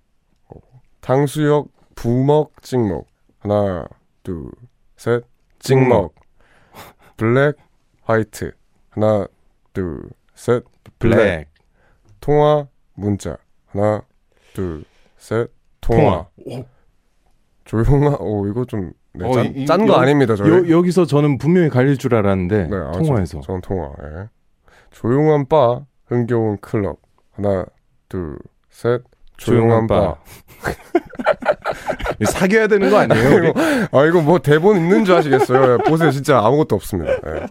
[1.01, 3.07] 탕수육, 부먹, 찍먹.
[3.39, 3.87] 하나,
[4.23, 4.51] 둘,
[4.97, 5.23] 셋.
[5.59, 6.13] 찍먹.
[7.17, 7.55] 블랙,
[8.03, 8.51] 화이트.
[8.89, 9.27] 하나,
[9.73, 10.63] 둘, 셋.
[10.99, 11.15] 블랙.
[11.15, 11.47] 블랙.
[12.19, 13.37] 통화, 문자.
[13.67, 14.01] 하나,
[14.53, 14.83] 둘,
[15.17, 15.51] 셋.
[15.81, 16.27] 통화.
[16.43, 16.63] 통화.
[17.65, 20.35] 조용아, 오, 이거 좀 네, 어, 짠거 아닙니다.
[20.35, 20.49] 저희.
[20.49, 23.41] 여, 여기서 저는 분명히 갈릴 줄 알았는데 네, 아, 통화에서.
[23.41, 23.91] 저, 전 통화.
[24.03, 24.27] 예.
[24.91, 26.97] 조용한 바, 흥겨운 클럽.
[27.31, 27.65] 하나,
[28.07, 28.37] 둘,
[28.69, 29.03] 셋.
[29.37, 30.15] 조용한, 조용한 바.
[32.25, 33.43] 사귀어야 되는 거 아니에요?
[33.45, 33.53] 이거,
[33.97, 35.73] 아 이거 뭐 대본 있는 줄 아시겠어요?
[35.73, 37.13] 예, 보세요, 진짜 아무것도 없습니다.
[37.13, 37.45] 예.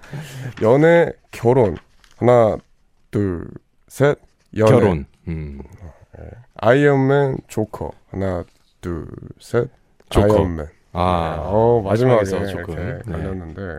[0.63, 1.77] 연애, 결혼.
[2.19, 2.57] 하나,
[3.11, 3.47] 둘,
[3.87, 4.19] 셋.
[4.57, 4.71] 연애.
[4.71, 5.07] 결혼.
[5.29, 5.61] 음.
[6.19, 6.25] 예.
[6.57, 7.91] 아이언맨, 조커.
[8.11, 8.45] 하나,
[8.81, 9.07] 둘,
[9.41, 9.69] 셋.
[10.11, 10.35] 조커.
[10.35, 10.67] 아이언맨.
[10.93, 11.43] 아, 네.
[11.45, 12.99] 어, 마지막에 조금 네.
[13.11, 13.61] 갈렸는데.
[13.63, 13.79] 네.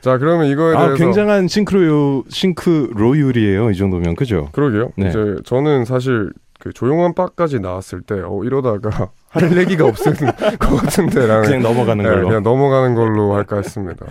[0.00, 3.70] 자, 그러면 이거에 아, 대해서 굉장한 싱크로 싱크로율이에요.
[3.70, 4.48] 이 정도면 그죠?
[4.52, 4.90] 그러게요.
[4.96, 5.08] 네.
[5.08, 10.14] 이제 저는 사실 그 조용한 바까지 나왔을 때 어, 이러다가 할 얘기가 없을
[10.58, 14.06] 것 같은데라는 그냥 넘어가는 네, 걸로 그냥 넘어가는 걸로 할까 했습니다.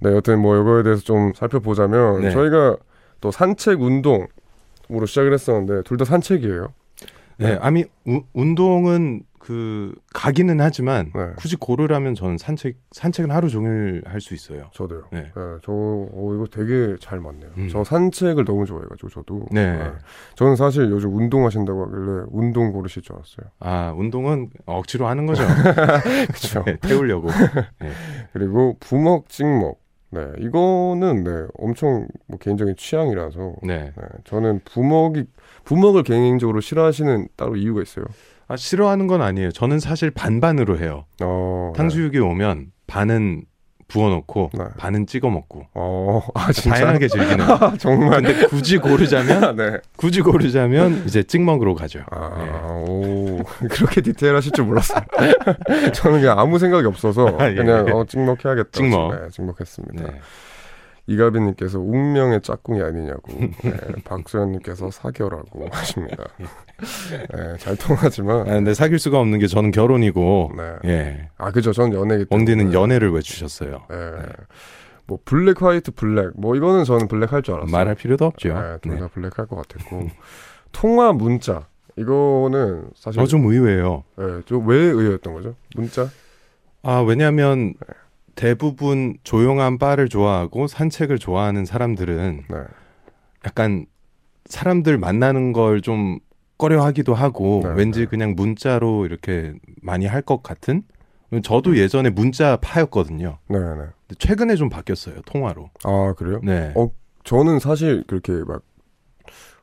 [0.00, 2.30] 네, 여튼 뭐 이거에 대해서 좀 살펴보자면 네.
[2.30, 2.76] 저희가
[3.20, 6.68] 또 산책 운동으로 시작을 했었는데 둘 다 산책이에요.
[7.38, 11.28] 네, 아미 우, 운동은 그 가기는 하지만 네.
[11.36, 14.70] 굳이 고르라면 저는 산책 산책은 하루 종일 할 수 있어요.
[14.74, 15.04] 저도요.
[15.12, 15.30] 네, 네
[15.62, 17.50] 저 어, 이거 되게 잘 맞네요.
[17.56, 17.68] 음.
[17.70, 19.46] 저 산책을 너무 좋아해가지고 저도.
[19.52, 19.76] 네.
[19.76, 19.92] 네.
[20.34, 23.46] 저는 사실 요즘 운동하신다고 하길래 운동 고르실 줄 알았어요.
[23.60, 25.44] 아 운동은 억지로 하는 거죠.
[26.26, 26.64] 그렇죠.
[26.64, 27.28] 네, 태우려고.
[27.80, 27.90] 네.
[28.32, 29.78] 그리고 부먹 찍먹.
[30.10, 33.54] 네, 이거는 네 엄청 뭐 개인적인 취향이라서.
[33.62, 33.92] 네.
[33.96, 34.02] 네.
[34.24, 35.24] 저는 부먹이
[35.64, 38.04] 부먹을 개인적으로 싫어하시는 따로 이유가 있어요.
[38.48, 39.50] 아, 싫어하는 건 아니에요.
[39.50, 41.04] 저는 사실 반반으로 해요.
[41.22, 42.24] 어, 탕수육이 네.
[42.24, 43.44] 오면 반은
[43.88, 44.64] 부어놓고 네.
[44.78, 47.46] 반은 찍어 먹고 어, 아, 다양하게 즐기는
[47.78, 49.78] 정말 근데 굳이 고르자면 네.
[49.96, 52.90] 굳이 고르자면 이제 찍먹으로 가죠 아, 네.
[52.90, 55.02] 오, 그렇게 디테일하실 줄 몰랐어요
[55.94, 57.54] 저는 그냥 아무 생각이 없어서 아, 예.
[57.54, 60.20] 그냥 어, 찍먹 해야겠다 찍먹 네, 찍먹했습니다 네.
[61.08, 63.72] 이가빈님께서 운명의 짝꿍이 아니냐고 네,
[64.04, 66.24] 박소연님께서 사겨라고 하십니다.
[67.32, 68.40] 네, 잘 통하지만.
[68.40, 70.52] 아, 근데 사귈 수가 없는 게 저는 결혼이고.
[70.56, 70.74] 네.
[70.84, 71.28] 예.
[71.38, 71.72] 아 그죠.
[71.72, 72.28] 전 연애기 때문에.
[72.30, 73.82] 엉디는 연애를 외주셨어요.
[73.88, 73.96] 네.
[73.96, 74.22] 네.
[75.06, 77.70] 뭐 블랙 화이트 블랙 뭐 이거는 저는 블랙 할 줄 알았어요.
[77.70, 78.48] 말할 필요도 없죠.
[78.54, 79.08] 네, 둘다 네.
[79.14, 80.08] 블랙 할 것 같았고
[80.72, 84.02] 통화 문자 이거는 사실 어, 좀 의외예요.
[84.18, 85.54] 네, 좀왜 의외였던 거죠?
[85.76, 86.08] 문자?
[86.82, 87.94] 아 왜냐하면 네.
[88.36, 92.56] 대부분 조용한 바를 좋아하고 산책을 좋아하는 사람들은 네.
[93.44, 93.86] 약간
[94.44, 96.20] 사람들 만나는 걸 좀
[96.58, 98.06] 꺼려하기도 하고 네, 왠지 네.
[98.06, 100.82] 그냥 문자로 이렇게 많이 할 것 같은
[101.42, 101.76] 저도 음.
[101.76, 103.38] 예전에 문자 파였거든요.
[103.48, 104.14] 네, 네.
[104.18, 105.68] 최근에 좀 바뀌었어요 통화로.
[105.84, 106.40] 아 그래요?
[106.42, 106.72] 네.
[106.76, 106.88] 어
[107.24, 108.62] 저는 사실 그렇게 막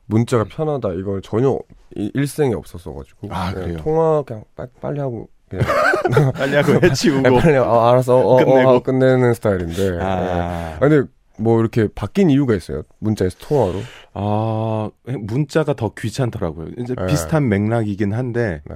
[0.06, 1.58] 문자가 편하다 이걸 전혀
[1.96, 3.30] 일생에 없었어가지고.
[3.32, 3.78] 아 그래요?
[3.78, 4.44] 통화 그냥
[4.82, 5.30] 빨리 하고
[6.34, 7.22] 빨리 하고 해치우고.
[7.30, 9.98] 네, 빨리 어, 알아서 어, 끝내고 어, 끝내는 스타일인데.
[10.02, 10.78] 아.
[10.80, 10.88] 네.
[10.89, 12.84] 근데 뭐 이렇게 바뀐 이유가 있어요?
[13.00, 13.80] 문자에서 통화로?
[14.13, 16.70] 아 문자가 더 귀찮더라고요.
[16.78, 17.06] 이제 네.
[17.08, 18.62] 비슷한 맥락이긴 한데.
[18.70, 18.76] 네.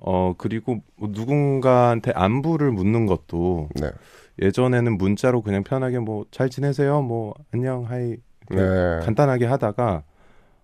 [0.00, 3.90] 어 그리고 뭐 누군가한테 안부를 묻는 것도 네.
[4.40, 8.16] 예전에는 문자로 그냥 편하게 뭐 잘 지내세요, 뭐 안녕, 하이
[8.50, 9.00] 네.
[9.02, 10.04] 간단하게 하다가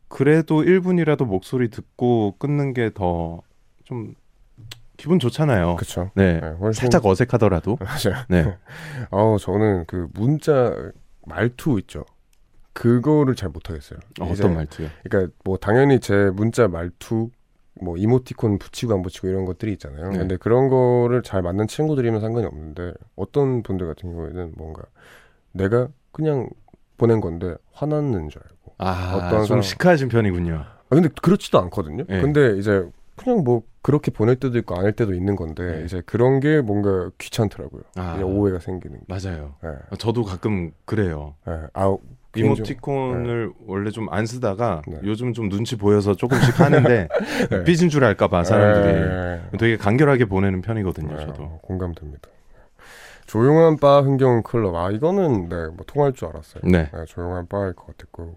[0.09, 3.42] 그래도 1분이라도 목소리 듣고 끊는 게 더
[3.85, 4.14] 좀
[4.96, 5.76] 기분 좋잖아요.
[5.76, 6.11] 그렇죠.
[6.14, 6.80] 네, 네 훨씬...
[6.80, 7.78] 살짝 어색하더라도.
[7.83, 8.24] 맞아요.
[8.28, 8.57] 네.
[9.11, 10.74] 어 저는 그 문자
[11.26, 12.04] 말투 있죠.
[12.72, 14.00] 그거를 잘 못하겠어요.
[14.20, 14.88] 어, 어떤 말투요?
[15.04, 17.30] 그러니까 뭐 당연히 제 문자 말투
[17.80, 20.11] 뭐 이모티콘 붙이고 안 붙이고 이런 것들이 있잖아요.
[20.11, 20.18] 네.
[20.18, 24.83] 근데 그런 거를 잘 맞는 친구들이면 상관이 없는데 어떤 분들 같은 경우에는 뭔가
[25.52, 26.48] 내가 그냥
[26.96, 28.74] 보낸 건데 화났는 줄 알고.
[28.78, 29.62] 아, 어떤 좀 사람...
[29.62, 30.54] 시크하신 편이군요.
[30.54, 32.04] 아, 근데 그렇지도 않거든요.
[32.09, 32.20] 네.
[32.20, 35.85] 근데 이제 그냥 뭐 그렇게 보낼 때도 있고 아닐 때도 있는 건데 네.
[35.85, 37.83] 이제 그런 게 뭔가 귀찮더라고요.
[37.96, 38.98] 아, 그냥 오해가 생기는.
[38.98, 39.05] 게.
[39.07, 39.55] 맞아요.
[39.62, 39.70] 네.
[39.98, 41.35] 저도 가끔 그래요.
[41.46, 41.55] 네.
[41.74, 41.96] 아,
[42.37, 43.55] 이모티콘을 네.
[43.66, 44.98] 원래 좀 안 쓰다가 네.
[45.05, 47.09] 요즘 좀 눈치 보여서 조금씩 하는데
[47.50, 47.64] 네.
[47.64, 51.16] 삐진 줄 알까봐 사람들이 되게 간결하게 보내는 편이거든요.
[51.20, 52.29] 저도 공감됩니다.
[53.27, 56.62] 조용한 바 흥겨운 클럽 아 이거는 네뭐 통할 줄 알았어요.
[56.64, 56.90] 네.
[57.09, 58.37] 조용한 바일 것 같았고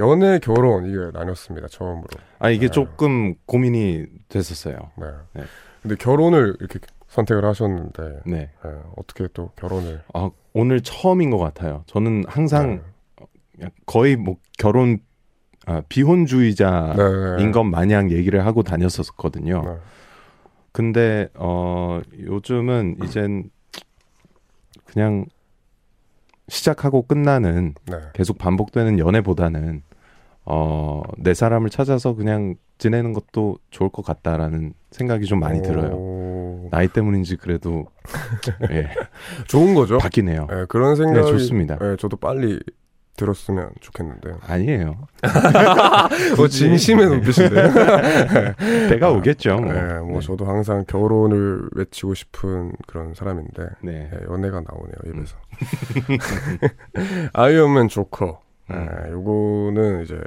[0.00, 2.08] 연애, 결혼 이게 나눴습니다 처음으로.
[2.38, 2.72] 아 이게 네.
[2.72, 4.76] 조금 고민이 됐었어요.
[4.96, 5.06] 네.
[5.34, 5.42] 네.
[5.82, 8.50] 근데 결혼을 이렇게 선택을 하셨는데 네.
[8.64, 8.70] 네.
[8.96, 10.02] 어떻게 또 결혼을?
[10.14, 11.84] 아 오늘 처음인 것 같아요.
[11.86, 12.82] 저는 항상
[13.58, 13.68] 네.
[13.86, 14.98] 거의 뭐 결혼
[15.66, 17.50] 아, 비혼주의자인 네, 네.
[17.52, 19.80] 것 마냥 얘기를 하고 다녔었거든요.
[20.72, 23.50] 근데 어 요즘은 이젠
[24.86, 25.26] 그냥
[26.48, 27.74] 시작하고 끝나는
[28.14, 29.82] 계속 반복되는 연애보다는
[30.52, 36.68] 어, 내 사람을 찾아서 그냥 지내는 것도 좋을 것 같다라는 생각이 좀 많이 들어요.
[36.72, 37.86] 나이 때문인지 그래도
[38.72, 38.88] 예.
[39.46, 39.98] 좋은 거죠.
[39.98, 40.48] 바뀌네요.
[40.50, 41.78] 예, 그런 생각이 네, 좋습니다.
[41.80, 42.58] 예, 저도 빨리
[43.16, 44.32] 들었으면 좋겠는데.
[44.40, 45.06] 아니에요.
[46.36, 47.70] 뭐 진심의 눈빛인데.
[48.90, 49.56] 때가 아, 오겠죠.
[49.56, 49.72] 뭐.
[49.72, 50.26] 네, 뭐 네.
[50.26, 54.10] 저도 항상 결혼을 외치고 싶은 그런 사람인데 네.
[54.10, 55.36] 네, 연애가 나오네요 입에서.
[56.96, 57.28] 음.
[57.34, 58.40] 아이언맨 조커.
[58.70, 59.12] 네, 음.
[59.12, 60.20] 요거는 이제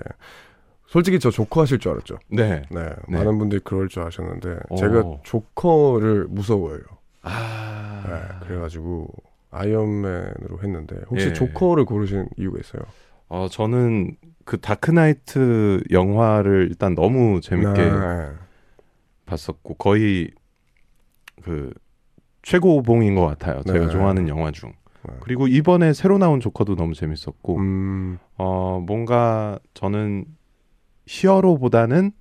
[0.88, 2.20] 솔직히 저 조커 하실 줄 알았죠.
[2.30, 2.64] 네.
[2.70, 2.84] 네.
[3.08, 3.18] 네.
[3.18, 4.76] 많은 분들이 그럴 줄 아셨는데 오.
[4.76, 6.82] 제가 조커를 무서워해요.
[7.24, 8.04] 아.
[8.06, 9.08] 네, 그래가지고
[9.52, 11.34] 아이언맨으로 했는데 혹시 예.
[11.34, 12.82] 조커를 고르신 이유가 있어요?
[13.30, 18.32] 어 저는 그 다크나이트 영화를 일단 너무 재밌게 네.
[19.26, 20.32] 봤었고 거의
[21.44, 21.74] 그
[22.42, 23.64] 최고봉인 것 같아요.
[23.64, 23.90] 제가 네.
[23.90, 24.74] 좋아하는 영화 중.
[25.08, 25.16] 네.
[25.22, 28.20] 그리고 이번에 새로 나온 조커도 너무 재밌었고 음...
[28.38, 30.26] 어 뭔가 저는
[31.06, 32.12] 히어로보다는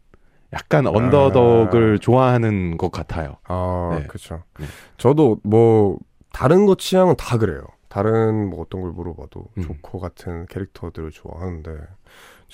[0.52, 1.98] 약간 언더덕을 아...
[1.98, 3.36] 좋아하는 것 같아요.
[3.44, 4.06] 아, 네.
[4.06, 4.42] 그렇죠.
[4.58, 4.66] 네.
[4.98, 5.98] 저도 뭐
[6.32, 7.62] 다른 거 취향은 다 그래요.
[7.88, 9.62] 다른 뭐 어떤 걸 물어봐도 음.
[9.62, 11.70] 조커 같은 캐릭터들을 좋아하는데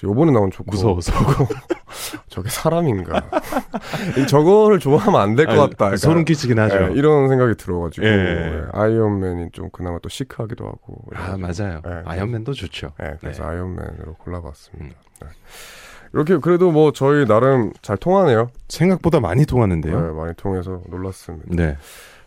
[0.05, 0.71] 요번에 나온 조커.
[0.71, 1.13] 무서워서.
[2.29, 3.31] 저게 사람인가.
[4.29, 5.97] 저거를 좋아하면 안 될 것 같다.
[5.97, 6.89] 소름 끼치긴 하죠.
[6.89, 8.11] 네, 이런 생각이 들어가지고 예.
[8.17, 11.81] 네, 아이언맨이 좀 그나마 또 시크하기도 하고 아 맞아요.
[11.85, 12.93] 네, 아이언맨도 좋죠.
[13.01, 13.49] 네, 그래서 네.
[13.51, 14.95] 아이언맨으로 골라봤습니다.
[14.95, 15.19] 음.
[15.23, 15.29] 네.
[16.15, 18.51] 이렇게 그래도 뭐 저희 나름 잘 통하네요.
[18.69, 20.01] 생각보다 많이 통하는데요?
[20.01, 21.49] 네, 많이 통해서 놀랐습니다.
[21.51, 21.77] 네.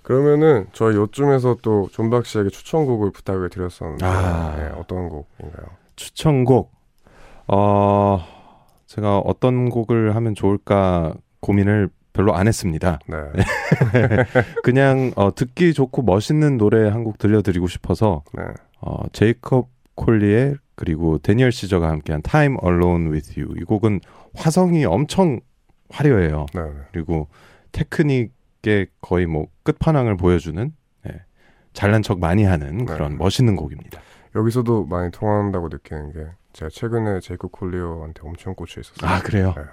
[0.03, 4.55] 그러면은 저희 요쯤에서 또 존박 씨에게 추천곡을 부탁을 드렸었는데 아.
[4.57, 5.67] 네, 어떤 곡인가요?
[5.95, 6.71] 추천곡
[7.47, 8.23] 어
[8.87, 12.99] 제가 어떤 곡을 하면 좋을까 고민을 별로 안 했습니다.
[13.07, 13.17] 네.
[14.63, 18.43] 그냥 어, 듣기 좋고 멋있는 노래 한 곡 들려드리고 싶어서 네.
[18.81, 24.01] 어, 제이콥 콜리어 그리고 다니엘 시저가 함께한 Time Alone with You 이 곡은
[24.35, 25.39] 화성이 엄청
[25.89, 26.45] 화려해요.
[26.53, 26.61] 네.
[26.61, 26.69] 네.
[26.91, 27.27] 그리고
[27.71, 30.71] 테크닉 게 거의 뭐 끝판왕을 보여주는
[31.05, 31.11] 네,
[31.73, 32.85] 잘난 척 많이 하는 네.
[32.85, 33.99] 그런 멋있는 곡입니다.
[34.35, 39.09] 여기서도 많이 통한다고 느끼는 게 제가 최근에 제이크 콜리어한테 엄청 꽂혀 있었어요.
[39.09, 39.53] 아 그래요?
[39.55, 39.63] 네.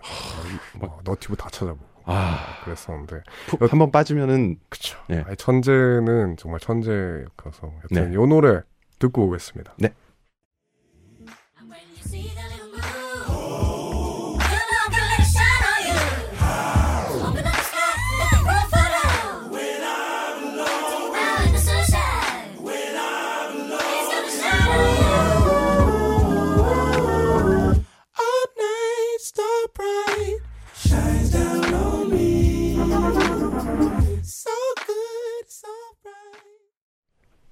[0.78, 3.22] 뭐, 너티브 다 찾아보고 아 그랬었는데
[3.68, 4.98] 한 번 빠지면은 그쵸.
[5.08, 5.22] 네.
[5.26, 8.14] 아니, 천재는 정말 천재여서 여튼 네.
[8.14, 8.60] 요 노래
[8.98, 9.74] 듣고 오겠습니다.
[9.78, 9.92] 네.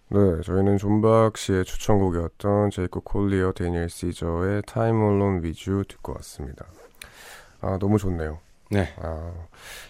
[0.08, 6.66] 네, 저희는 존박 씨의 추천곡이었던 제이콥 콜리어, 다니엘 시저의 Time Alone With You 듣고 왔습니다.
[7.60, 8.38] 아, 너무 좋네요.
[8.70, 8.94] 네.
[8.98, 9.32] 아,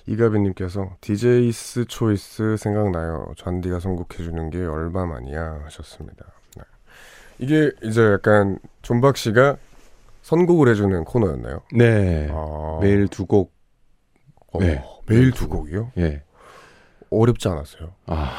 [0.07, 3.33] 이가빈님께서 DJ스 초이스 생각나요.
[3.37, 6.24] 잔디가 선곡해주는 게 얼마만이야 하셨습니다.
[6.57, 6.62] 네.
[7.38, 9.59] 이게 이제 약간 존박 씨가
[10.22, 11.61] 선곡을 해주는 코너였나요?
[11.74, 12.29] 네.
[12.31, 12.79] 아...
[12.81, 13.55] 매일 두 곡.
[14.52, 14.83] 어, 네.
[15.07, 15.92] 매일 두 곡이요?
[15.98, 16.22] 예.
[17.10, 17.92] 어렵지 않았어요.
[18.06, 18.32] 아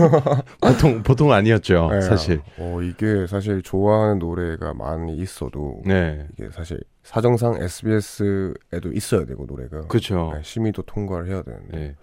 [0.60, 2.00] 보통 보통 아니었죠 네.
[2.00, 2.40] 사실.
[2.58, 6.26] 어 이게 사실 좋아하는 노래가 많이 있어도 네.
[6.32, 10.32] 이게 사실 사정상 SBS에도 있어야 되고 노래가 그렇죠.
[10.34, 11.78] 네, 심의도 통과를 해야 되는데.
[11.78, 11.96] 네.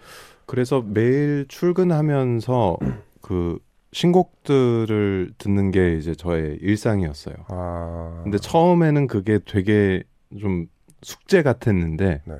[0.45, 2.77] 그래서 매일 출근하면서
[3.21, 3.59] 그
[3.93, 7.35] 신곡들을 듣는 게 이제 저의 일상이었어요.
[7.47, 8.21] 아...
[8.23, 10.03] 근데 처음에는 그게 되게
[10.39, 10.67] 좀
[11.03, 12.35] 숙제 같았는데, 네.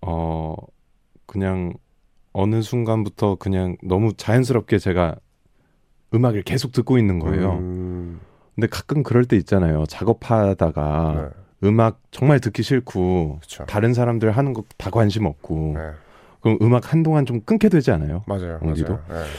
[0.00, 0.56] 어,
[1.26, 1.72] 그냥
[2.34, 5.14] 어느 순간부터 그냥 너무 자연스럽게 제가
[6.12, 7.52] 음악을 계속 듣고 있는 거예요.
[7.54, 8.20] 음...
[8.54, 9.84] 근데 가끔 그럴 때 있잖아요.
[9.86, 11.30] 작업하다가
[11.62, 11.68] 네.
[11.68, 13.64] 음악 정말 듣기 싫고 그쵸.
[13.66, 15.90] 다른 사람들 하는 거 다 관심 없고 네.
[16.40, 18.22] 그럼 음악 한동안 좀 끊게 되지 않아요?
[18.26, 18.60] 맞아요.
[18.62, 18.92] 어디도.
[19.08, 19.24] 맞아요.
[19.24, 19.30] 네.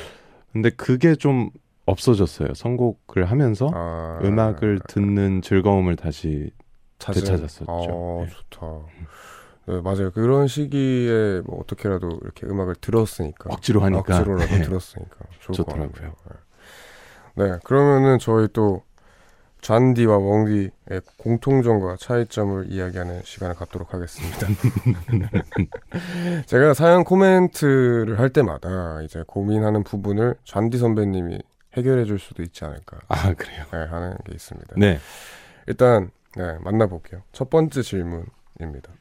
[0.53, 1.49] 근데 그게 좀
[1.85, 2.53] 없어졌어요.
[2.55, 4.19] 선곡을 하면서 아...
[4.23, 6.49] 음악을 듣는 즐거움을 다시
[6.99, 7.21] 찾은...
[7.21, 7.65] 되찾았었죠.
[7.67, 8.31] 어, 네.
[8.49, 8.67] 좋다.
[9.67, 10.11] 네, 맞아요.
[10.11, 14.61] 그런 시기에 뭐 어떻게라도 이렇게 음악을 들었으니까 억지로 하니까 억지로라도 네.
[14.61, 16.13] 들었으니까 좋더라고요.
[17.35, 17.43] 네.
[17.43, 18.83] 네, 그러면은 저희 또
[19.61, 24.47] 잔디와 웡디의 공통점과 차이점을 이야기하는 시간을 갖도록 하겠습니다.
[26.45, 31.41] 제가 사연 코멘트를 할 때마다 이제 고민하는 부분을 잔디 선배님이
[31.73, 32.99] 해결해 줄 수도 있지 않을까.
[33.07, 33.65] 아, 그래요?
[33.71, 34.75] 네, 하는 게 있습니다.
[34.77, 34.99] 네.
[35.65, 37.23] 일단, 네, 만나볼게요.
[37.31, 38.93] 첫 번째 질문입니다.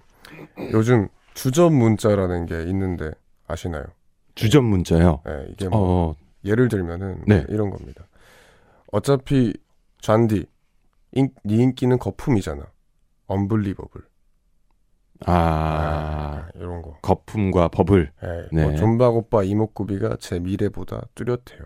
[0.72, 3.10] 요즘 주접 문자라는 게 있는데
[3.46, 3.84] 아시나요?
[4.34, 5.20] 주접 문자요?
[5.24, 6.16] 네, 이게 뭐 어, 어.
[6.44, 7.44] 예를 들면은 네.
[7.48, 8.06] 이런 겁니다.
[8.92, 9.52] 어차피
[10.00, 10.46] 잔디
[11.12, 12.66] 인, 네 인기는 거품이잖아.
[13.26, 14.02] Unbelievable.
[15.26, 16.98] 아, 아, 이런 거.
[17.00, 18.12] 거품과 버블.
[18.22, 18.48] 네.
[18.52, 18.64] 네.
[18.64, 21.64] 뭐 존박 오빠 이목구비가 제 미래보다 뚜렷해요.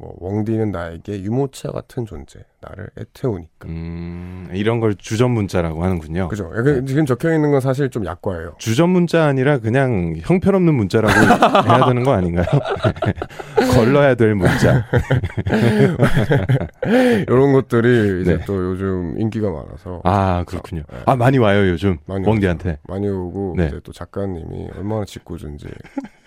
[0.00, 3.68] 뭐 웡디는 나에게 유모차 같은 존재, 나를 애태우니까.
[3.68, 6.28] 음, 이런 걸 주전 문자라고 하는군요.
[6.28, 6.50] 그죠.
[6.64, 6.82] 네.
[6.86, 8.54] 지금 적혀 있는 건 사실 좀 약과예요.
[8.56, 11.12] 주전 문자 아니라 그냥 형편없는 문자라고
[11.68, 12.46] 해야 되는 거 아닌가요?
[13.74, 14.86] 걸러야 될 문자.
[17.28, 18.44] 이런 것들이 이제 네.
[18.46, 20.00] 또 요즘 인기가 많아서.
[20.04, 20.82] 아 그렇군요.
[20.90, 20.98] 네.
[21.04, 21.98] 아 많이 와요 요즘.
[22.06, 22.78] 많이 웡디한테.
[22.88, 23.66] 많이 오고 네.
[23.66, 25.66] 이제 또 작가님이 얼마나 짓궂은지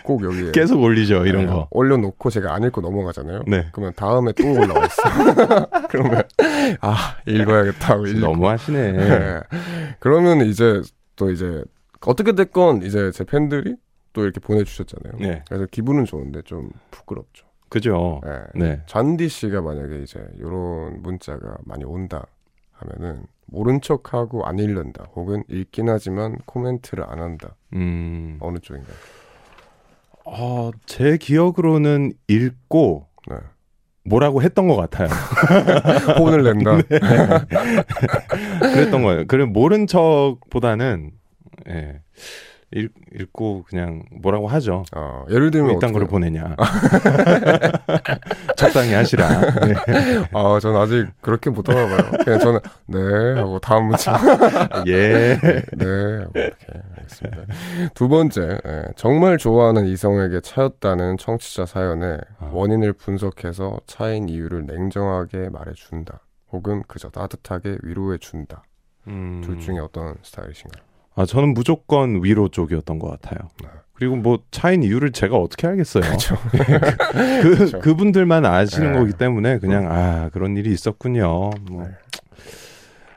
[0.04, 3.44] 꼭 여기에 계속 올리죠 이런 네, 거 올려놓고 제가 안 읽고 넘어가잖아요.
[3.48, 3.68] 네.
[3.72, 5.02] 그러면 다음에 또 올라와 있어.
[5.90, 6.24] 그러면
[6.82, 8.92] 아 읽어야겠다 하고 너무 하시네.
[8.92, 9.40] 네.
[10.00, 10.82] 그러면 이제
[11.16, 11.64] 또 이제
[12.06, 13.76] 어떻게 됐건 이제 제 팬들이
[14.14, 15.20] 또 이렇게 보내주셨잖아요.
[15.20, 15.44] 네.
[15.48, 17.46] 그래서 기분은 좋은데 좀 부끄럽죠.
[17.70, 18.22] 그죠.
[18.24, 18.40] 네.
[18.54, 18.82] 네.
[18.86, 22.28] 잔디 씨가 만약에 이제 이런 문자가 많이 온다
[22.74, 27.56] 하면은 모른 척하고 안 읽는다 혹은 읽긴 하지만 코멘트를 안 한다.
[27.74, 28.38] 음.
[28.42, 28.96] 어느 쪽인가요?
[30.26, 33.36] 어, 제 기억으로는 읽고 네.
[34.06, 35.08] 뭐라고 했던 것 같아요.
[36.20, 36.78] 혼을 낸다.
[36.90, 37.00] 네.
[38.74, 39.26] 그랬던 거예요.
[39.28, 41.12] 그래 모른 척보다는
[41.70, 41.72] 예.
[41.72, 42.02] 읽,
[42.76, 42.92] 읽
[43.32, 44.84] 고 그냥 뭐라고 하죠.
[44.96, 46.56] 어, 예를 들면 이딴 거를 보내냐.
[48.56, 49.28] 적당히 하시라.
[49.66, 49.74] 네.
[50.34, 52.12] 아, 저는 아직 그렇게 못 하나 봐요.
[52.24, 54.14] 그냥 저는 네 하고 다음 문자.
[54.88, 55.38] 예.
[55.74, 55.86] 네
[56.20, 57.44] 하고 이렇게 알겠습니다.
[57.94, 62.50] 두 번째, 예, 정말 좋아하는 이성에게 차였다는 청취자 사연에 아.
[62.52, 66.20] 원인을 분석해서 차인 이유를 냉정하게 말해준다.
[66.52, 68.64] 혹은 그저 따뜻하게 위로해준다.
[69.08, 69.42] 음.
[69.44, 70.93] 둘 중에 어떤 스타일이신가요?
[71.16, 73.50] 아, 저는 무조건 위로 쪽이었던 것 같아요.
[73.62, 73.70] 네.
[73.94, 76.04] 그리고 뭐 차인 이유를 제가 어떻게 알겠어요.
[76.04, 76.36] 그렇죠.
[76.52, 76.58] 그
[77.56, 77.80] 그렇죠.
[77.80, 79.00] 그분들만 아시는 네.
[79.00, 81.52] 거기 때문에 그냥 아 그런 일이 있었군요.
[81.70, 81.90] 뭐 네.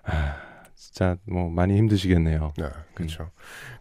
[0.05, 0.37] 아,
[0.75, 2.53] 진짜 뭐 많이 힘드시겠네요.
[2.59, 3.25] 네, 그렇죠.
[3.25, 3.29] 음.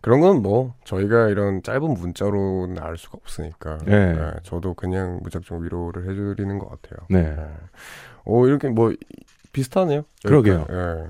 [0.02, 3.80] 그런 건 뭐 저희가 이런 짧은 문자로는 알 수가 없으니까.
[3.86, 4.14] 네.
[4.14, 7.06] 네 저도 그냥 무작정 위로를 해드리는 것 같아요.
[7.10, 7.24] 네.
[7.36, 7.48] 네.
[8.24, 8.94] 오 이렇게 뭐
[9.52, 10.04] 비슷하네요.
[10.24, 10.66] 그러게요.
[10.70, 11.04] 예.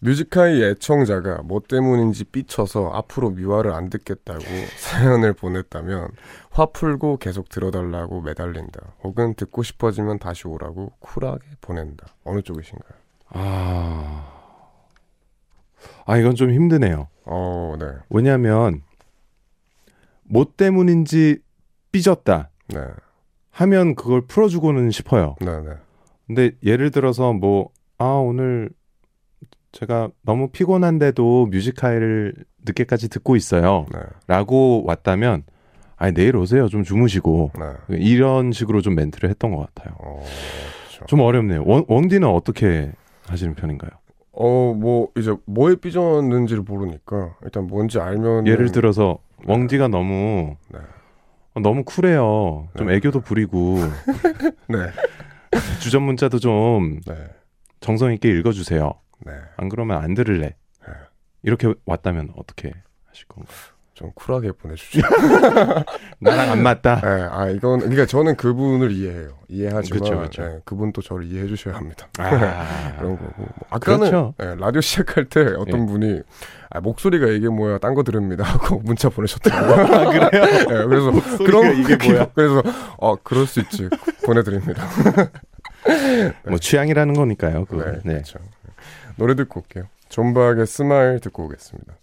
[0.00, 4.40] 뮤지카이 애청자가 뭐 때문인지 삐쳐서 앞으로 미화를 안 듣겠다고
[4.78, 6.10] 사연을 보냈다면
[6.50, 8.80] 화 풀고 계속 들어달라고 매달린다.
[9.02, 12.06] 혹은 듣고 싶어지면 다시 오라고 쿨하게 보낸다.
[12.24, 12.98] 어느 쪽이신가요?
[13.30, 14.32] 아,
[16.06, 17.08] 아 이건 좀 힘드네요.
[17.24, 17.86] 어, 네.
[18.10, 18.82] 왜냐하면
[20.24, 21.40] 뭐 때문인지
[21.90, 22.50] 삐졌다.
[22.68, 22.80] 네.
[23.50, 25.34] 하면 그걸 풀어주고는 싶어요.
[25.40, 25.70] 네, 네.
[26.26, 28.70] 근데 예를 들어서 뭐 아 오늘
[29.72, 33.86] 제가 너무 피곤한데도 뮤지컬을 늦게까지 듣고 있어요.
[33.92, 34.00] 네.
[34.26, 35.44] 라고 왔다면
[35.96, 36.68] 아니 내일 오세요.
[36.68, 37.96] 좀 주무시고 네.
[37.98, 39.94] 이런 식으로 좀 멘트를 했던 것 같아요.
[39.98, 40.22] 어,
[40.88, 41.06] 그렇죠.
[41.06, 41.64] 좀 어렵네요.
[41.66, 42.92] 원, 원디는 어떻게
[43.26, 43.90] 하시는 편인가요?
[44.32, 49.52] 어, 뭐 이제 뭐에 삐졌는지를 모르니까 일단 뭔지 알면 예를 들어서 네.
[49.52, 50.78] 웡디가 너무 네.
[51.54, 52.68] 어, 너무 쿨해요.
[52.76, 52.94] 좀 네.
[52.96, 53.78] 애교도 부리고
[54.68, 54.78] 네.
[55.80, 57.14] 주전 문자도 좀 네.
[57.80, 58.92] 정성 있게 읽어주세요.
[59.26, 59.32] 네.
[59.56, 60.54] 안 그러면 안 들을래.
[60.86, 60.92] 네.
[61.42, 62.72] 이렇게 왔다면 어떻게
[63.06, 63.54] 하실 건가요?
[63.94, 65.00] 좀 쿨하게 보내주죠.
[66.20, 67.00] 나랑 안 맞다.
[67.00, 69.30] 네, 아 이건 그러니까 저는 그분을 이해해요.
[69.48, 70.42] 이해하지만 그쵸, 그쵸.
[70.42, 72.06] 네, 그분도 저를 이해해 주셔야 합니다.
[72.18, 73.32] 아, 그런 거고.
[73.38, 74.34] 뭐 아까는 그렇죠.
[74.38, 75.86] 네, 라디오 시작할 때 어떤 예.
[75.86, 76.22] 분이
[76.70, 79.96] 아, 목소리가 이게 뭐야, 딴 거 듣습니다 하고 문자 보내셨더라고요.
[79.96, 80.44] 아, 그래요?
[80.44, 82.28] 네, 그래서 그런 이게 뭐야?
[82.36, 82.62] 그래서
[82.98, 83.88] 어 그럴 수 있지
[84.24, 84.86] 보내드립니다.
[86.46, 87.64] 뭐 취향이라는 거니까요.
[87.68, 88.12] 네, 네.
[88.12, 88.38] 그렇죠.
[89.18, 89.84] 노래 듣고 올게요.
[90.08, 91.94] 존박의 smile 듣고 오겠습니다.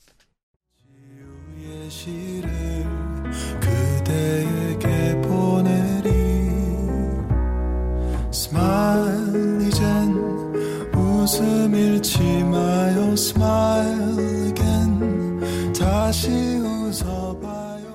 [8.32, 10.14] smile 이젠
[10.94, 17.86] 웃음 잃지 마요 smile again 다시 웃어봐요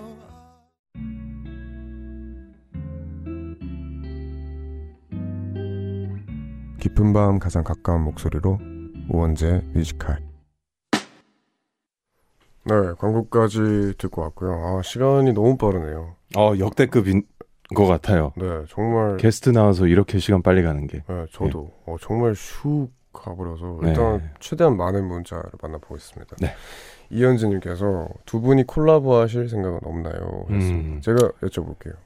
[6.80, 8.69] 깊은 밤 가장 가까운 목소리로
[9.10, 10.18] 우원재 뮤직하이
[12.64, 17.24] 네 광고까지 듣고 왔고요 아 시간이 너무 빠르네요 어 역대급인
[17.74, 21.92] 것 같아요 네 정말 게스트 나와서 이렇게 시간 빨리 가는 게 네, 저도 네.
[21.92, 23.88] 어, 정말 슉 가버려서 네.
[23.88, 26.54] 일단 최대한 많은 문자를 만나보겠습니다 네.
[27.10, 30.46] 이현진님께서 두 분이 콜라보 하실 생각은 없나요?
[30.50, 31.00] 음.
[31.02, 31.96] 제가 여쭤볼게요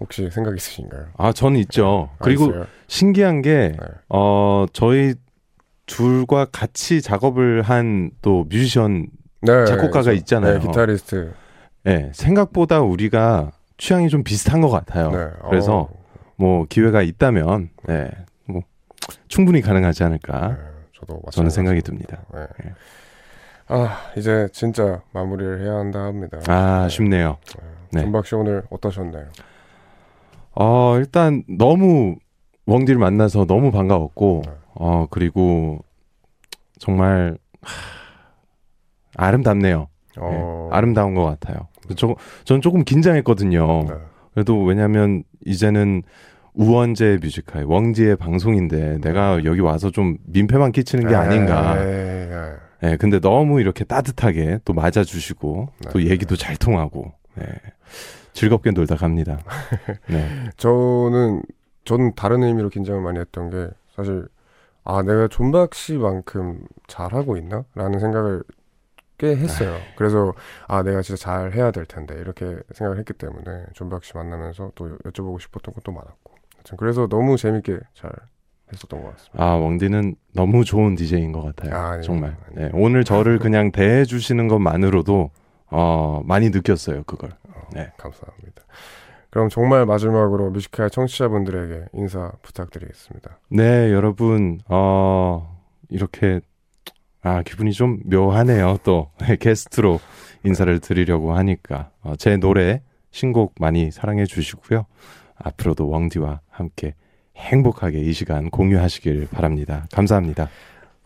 [0.00, 1.08] 혹시 생각 있으신가요?
[1.18, 2.08] 아, 저는 있죠.
[2.14, 2.64] 아, 그리고 있어요?
[2.86, 3.86] 신기한 게, 네.
[4.08, 5.14] 어, 저희
[5.88, 9.08] 둘과 같이 작업을 한 또 뮤지션
[9.40, 10.58] 네, 작곡가가 네, 있잖아요.
[10.60, 11.32] 네, 기타리스트.
[11.84, 15.10] 네, 생각보다 우리가 취향이 좀 비슷한 것 같아요.
[15.10, 15.88] 네, 그래서 어.
[16.36, 18.10] 뭐 기회가 있다면 네,
[18.44, 18.62] 뭐
[19.28, 20.48] 충분히 가능하지 않을까.
[20.48, 20.56] 네,
[20.98, 22.22] 저도 저는 생각이 듭니다.
[22.34, 22.40] 네.
[22.64, 22.72] 네.
[23.68, 26.38] 아 이제 진짜 마무리를 해야 한다 합니다.
[26.48, 27.36] 아 아쉽네요.
[27.92, 28.00] 네.
[28.02, 29.26] 전박 씨 오늘 어떠셨나요?
[30.54, 32.16] 어 일단 너무
[32.66, 34.52] 웡디를 만나서 너무 반가웠고 네.
[34.74, 35.84] 어 그리고
[36.78, 39.88] 정말 하, 아름답네요.
[40.18, 40.68] 어...
[40.70, 41.68] 네, 아름다운 것 같아요.
[41.96, 42.14] 저,
[42.44, 43.84] 전 조금 긴장했거든요.
[43.88, 43.94] 네.
[44.34, 46.02] 그래도 왜냐하면 이제는
[46.54, 51.76] 우원재 뮤지컬 웡지의 방송인데 내가 여기 와서 좀 민폐만 끼치는 게 아닌가.
[51.80, 52.28] 예,
[52.80, 55.90] 네, 근데 너무 이렇게 따뜻하게 또 맞아주시고 네.
[55.90, 57.44] 또 얘기도 잘 통하고 네.
[58.32, 59.38] 즐겁게 놀다 갑니다.
[60.08, 60.50] 네.
[60.56, 61.42] 저는
[61.84, 64.28] 저는 다른 의미로 긴장을 많이 했던 게 사실
[64.88, 68.42] 아 내가 존박 씨만큼 잘하고 있나 라는 생각을
[69.18, 69.74] 꽤 했어요.
[69.74, 69.94] 아.
[69.96, 70.32] 그래서
[70.66, 74.96] 아 내가 진짜 잘 해야 될 텐데 이렇게 생각을 했기 때문에 존박 씨 만나면서 또
[75.04, 76.34] 여쭤보고 싶었던 것도 많았고
[76.78, 78.10] 그래서 너무 재밌게 잘
[78.72, 79.44] 했었던 것 같습니다.
[79.44, 81.74] 아 왕디는 너무 좋은 DJ인 것 같아요.
[81.74, 85.30] 아, 정말 네, 오늘 저를 그냥 대해 주시는 것만으로도
[85.66, 87.32] 어, 많이 느꼈어요 그걸.
[87.50, 88.62] 어, 네 감사합니다.
[89.30, 93.38] 그럼 정말 마지막으로 뮤직하이 청취자분들에게 인사 부탁드리겠습니다.
[93.50, 96.40] 네 여러분 어, 이렇게
[97.22, 99.10] 아 기분이 좀 묘하네요 또
[99.40, 100.00] 게스트로
[100.44, 104.86] 인사를 드리려고 하니까 어, 제 노래 신곡 많이 사랑해 주시고요.
[105.36, 106.94] 앞으로도 왕디와 함께
[107.36, 109.86] 행복하게 이 시간 공유하시길 바랍니다.
[109.92, 110.48] 감사합니다.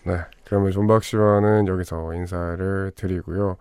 [0.04, 0.14] 네.
[0.44, 3.56] 그러면 존박 씨와는 여기서 인사를 드리고요.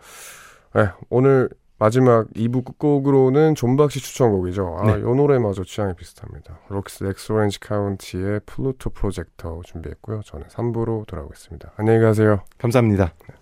[0.76, 1.50] 네, 오늘
[1.82, 4.78] 마지막 2부 끝곡으로는 존박 씨 추천곡이죠.
[4.80, 5.00] 아, 네.
[5.00, 6.60] 이 노래마저 취향이 비슷합니다.
[6.70, 10.22] 렉스 오렌지 카운티의 Pluto Projector 준비했고요.
[10.24, 11.72] 저는 3부로 돌아오겠습니다.
[11.78, 12.44] 안녕히 가세요.
[12.60, 13.16] 감사합니다.
[13.28, 13.36] 네.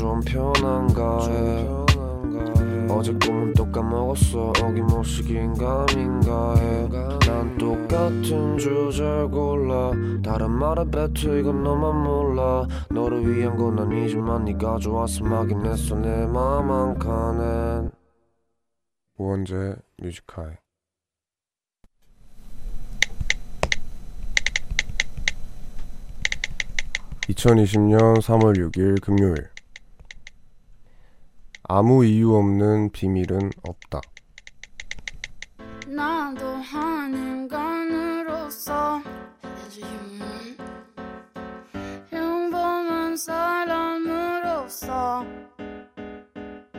[0.00, 1.68] 좀 편한가 해
[2.88, 4.50] 어제 꿈은 또 까먹었어.
[4.62, 9.92] 어김없이 긴가민가 해난 똑같은 주제 골라.
[10.24, 12.66] 다른 말에 뱉어 이건 너만 몰라.
[12.90, 15.94] 너를 위한 건 아니지만 네가 좋아서 막인 했어.
[15.96, 17.90] 내 맘 한 칸엔.
[19.18, 20.56] 우원재 뮤지컬.
[27.28, 29.48] 2020년 3월 6일 금요일
[31.72, 34.00] 아무 이유 없는 비밀은 없다.
[35.86, 39.00] 나도 한 인간으로서
[42.10, 44.44] 평범한 사람으로서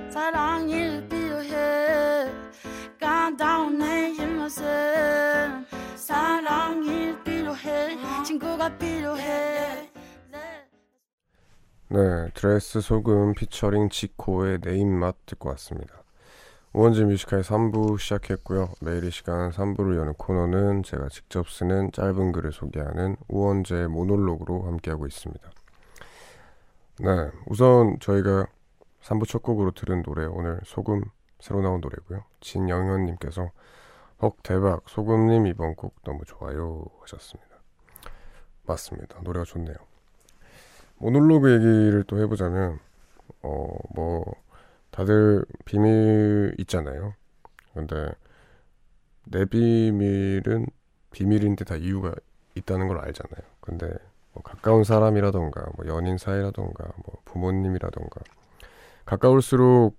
[0.10, 2.30] 사랑이 필요해.
[3.00, 5.66] 가다운 내 입맛은
[5.96, 7.98] 사랑이 필요해.
[8.26, 9.71] 친구가 필요해
[11.94, 16.06] 네, 드레스 소금 피처링 지코의 내 입맛 듣고 왔습니다.
[16.72, 18.70] 우원재 Music High 3부 시작했고요.
[18.80, 25.06] 매일 이 시간 3부를 여는 코너는 제가 직접 쓰는 짧은 글을 소개하는 우원재 모놀로그로 함께하고
[25.06, 25.52] 있습니다.
[27.02, 28.48] 네, 우선 저희가
[29.02, 31.04] 3부 첫 곡으로 들은 노래 오늘 소금
[31.42, 32.24] 새로 나온 노래고요.
[32.40, 33.52] 진영현님께서
[34.24, 37.50] 헉 대박 소금님 이번 곡 너무 좋아요 하셨습니다.
[38.64, 39.20] 맞습니다.
[39.24, 39.91] 노래가 좋네요.
[41.02, 42.80] 모놀로그 얘기를 또 해보자면
[43.44, 44.26] 어 뭐
[44.92, 47.14] 다들 비밀 있잖아요.
[47.74, 48.12] 근데
[49.26, 50.68] 내 비밀은
[51.12, 52.14] 비밀인데 다 이유가
[52.56, 53.42] 있다는 걸 알잖아요.
[53.62, 53.88] 근데
[54.34, 58.22] 뭐 가까운 사람이라던가 뭐 연인 사이라던가 뭐 부모님이라던가
[59.06, 59.98] 가까울수록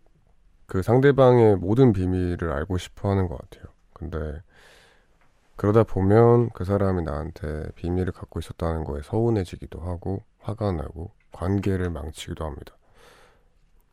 [0.66, 3.72] 그 상대방의 모든 비밀을 알고 싶어 하는 것 같아요.
[3.92, 4.42] 근데
[5.56, 12.44] 그러다 보면 그 사람이 나한테 비밀을 갖고 있었다는 거에 서운해지기도 하고 화가 나고 관계를 망치기도
[12.44, 12.76] 합니다.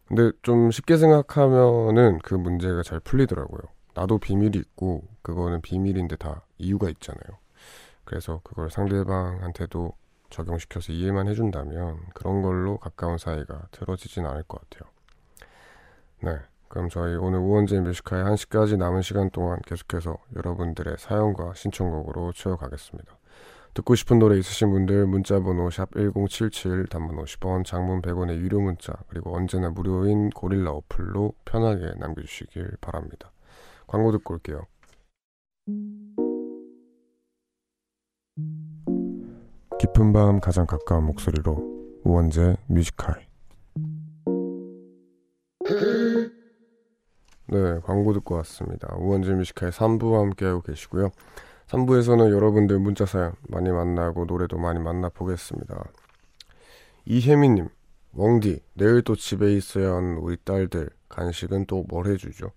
[0.08, 3.62] 근데 좀 쉽게 생각하면은 그 문제가 잘 풀리더라고요.
[3.94, 7.38] 나도 비밀이 있고 그거는 비밀인데 다 이유가 있잖아요.
[8.06, 9.94] 그래서 그걸 상대방한테도
[10.30, 14.90] 적용시켜서 이해만 해준다면 그런 걸로 가까운 사이가 틀어지진 않을 것 같아요.
[16.22, 16.40] 네.
[16.70, 23.19] 그럼 저희 오늘 우원재 Music High 1시까지 남은 시간 동안 계속해서 여러분들의 사연과 신청곡으로 채워가겠습니다.
[23.74, 28.94] 듣고 싶은 노래 있으신 분들 문자 번호 샵 1077 단문 50원 장문 100원의 유료 문자
[29.08, 33.32] 그리고 언제나 무료인 고릴라 어플로 편하게 남겨주시길 바랍니다.
[33.88, 34.66] 광고 듣고 올게요.
[39.80, 43.30] 깊은 밤 가장 가까운 목소리로 우원재 Music High
[47.48, 48.96] 네, 광고 듣고 왔습니다.
[48.98, 51.12] 우원재 Music High 3부와 함께하고 계시고요.
[51.70, 55.84] 3부에서는 여러분들 문자 사연 많이 만나고 노래도 많이 만나보겠습니다.
[57.06, 57.70] 이혜미님,
[58.16, 62.52] 웡디, 내일 또 집에 있어야 하는 우리 딸들, 간식은 또 뭘 해주죠?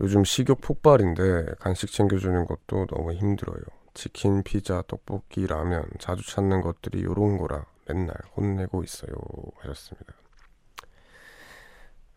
[0.00, 3.60] 요즘 식욕 폭발인데 간식 챙겨주는 것도 너무 힘들어요.
[3.94, 9.10] 치킨, 피자, 떡볶이, 라면 자주 찾는 것들이 요런 거라 맨날 혼내고 있어요.
[9.58, 10.14] 하셨습니다.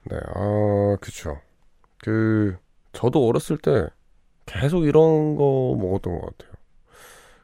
[0.05, 1.39] 네, 아, 그쵸.
[2.03, 2.55] 그
[2.93, 3.87] 저도 어렸을 때
[4.45, 6.53] 계속 이런 거 먹었던 것 같아요.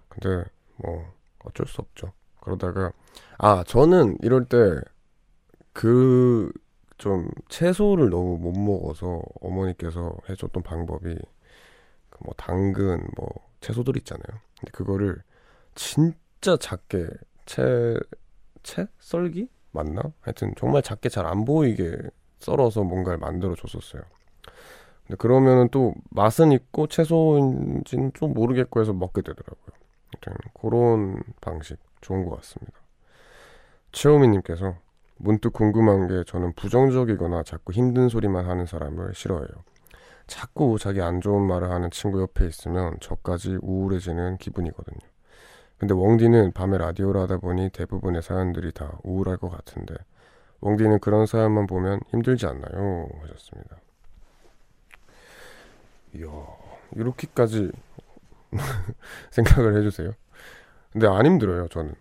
[0.09, 0.43] 근데
[0.77, 1.05] 뭐
[1.45, 2.13] 어쩔 수 없죠.
[2.41, 2.91] 그러다가
[3.37, 4.57] 아 저는 이럴 때
[5.73, 6.51] 그
[6.97, 11.13] 좀 채소를 너무 못 먹어서 어머니께서 해줬던 방법이
[12.09, 13.29] 그 뭐 당근 뭐
[13.61, 14.39] 채소들 있잖아요.
[14.59, 15.21] 근데 그거를
[15.75, 17.07] 진짜 작게
[17.45, 17.97] 채
[18.63, 20.01] 채 썰기 맞나?
[20.21, 21.95] 하여튼 정말 작게 잘 안 보이게
[22.39, 24.01] 썰어서 뭔가를 만들어 줬었어요.
[25.07, 29.77] 근데 그러면은 또 맛은 있고 채소인지는 좀 모르겠고 해서 먹게 되더라고요.
[30.59, 32.73] 그런 방식 좋은 것 같습니다.
[33.93, 34.75] 최호미님께서
[35.17, 39.47] 문득 궁금한 게 저는 부정적이거나 자꾸 힘든 소리만 하는 사람을 싫어해요.
[40.27, 44.99] 자꾸 자기 안 좋은 말을 하는 친구 옆에 있으면 저까지 우울해지는 기분이거든요.
[45.77, 49.95] 근데 웡디는 밤에 라디오를 하다 보니 대부분의 사연들이 다 우울할 것 같은데
[50.59, 53.07] 웡디는 그런 사연만 보면 힘들지 않나요?
[53.21, 53.77] 하셨습니다.
[56.15, 56.27] 이야,
[56.95, 57.71] 이렇게까지
[59.31, 60.11] 생각을 해주세요.
[60.91, 61.95] 근데 안 힘들어요, 저는.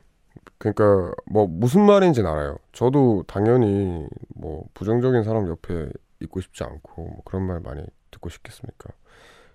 [0.58, 2.56] 그러니까 뭐 무슨 말인지는 알아요.
[2.72, 5.90] 저도 당연히 뭐 부정적인 사람 옆에
[6.20, 8.90] 있고 싶지 않고 뭐 그런 말 많이 듣고 싶겠습니까?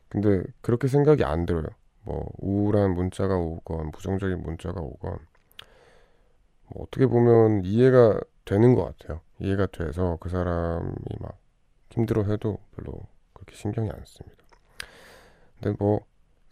[0.09, 1.65] 근데 그렇게 생각이 안 들어요.
[2.03, 5.17] 뭐 우울한 문자가 오건 부정적인 문자가 오건
[6.67, 9.21] 뭐 어떻게 보면 이해가 되는 것 같아요.
[9.39, 11.37] 이해가 돼서 그 사람이 막
[11.91, 12.93] 힘들어해도 별로
[13.33, 14.40] 그렇게 신경이 안 씁니다.
[15.61, 16.01] 근데 뭐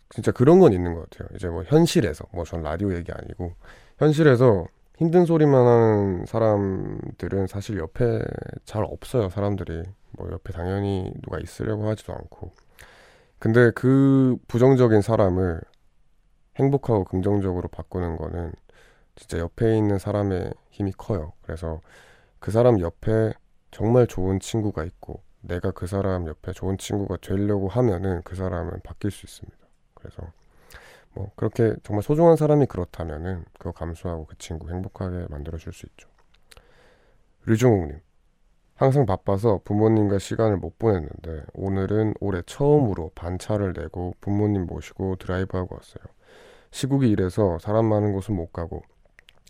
[0.09, 1.29] 진짜 그런 건 있는 것 같아요.
[1.35, 3.53] 이제 뭐 현실에서 뭐 전 라디오 얘기 아니고
[3.99, 4.65] 현실에서
[4.97, 8.21] 힘든 소리만 하는 사람들은 사실 옆에
[8.65, 9.29] 잘 없어요.
[9.29, 12.51] 사람들이 뭐 옆에 당연히 누가 있으려고 하지도 않고.
[13.39, 15.61] 근데 그 부정적인 사람을
[16.57, 18.51] 행복하고 긍정적으로 바꾸는 거는
[19.15, 21.33] 진짜 옆에 있는 사람의 힘이 커요.
[21.43, 21.81] 그래서
[22.39, 23.33] 그 사람 옆에
[23.71, 29.11] 정말 좋은 친구가 있고 내가 그 사람 옆에 좋은 친구가 되려고 하면은 그 사람은 바뀔
[29.11, 29.57] 수 있습니다.
[29.93, 30.31] 그래서
[31.13, 36.09] 뭐 그렇게 정말 소중한 사람이 그렇다면은 그거 감수하고 그 친구 행복하게 만들어 줄 수 있죠.
[37.45, 37.99] 류종욱님
[38.75, 46.03] 항상 바빠서 부모님과 시간을 못 보냈는데 오늘은 올해 처음으로 반차를 내고 부모님 모시고 드라이브하고 왔어요.
[46.71, 48.83] 시국이 이래서 사람 많은 곳은 못 가고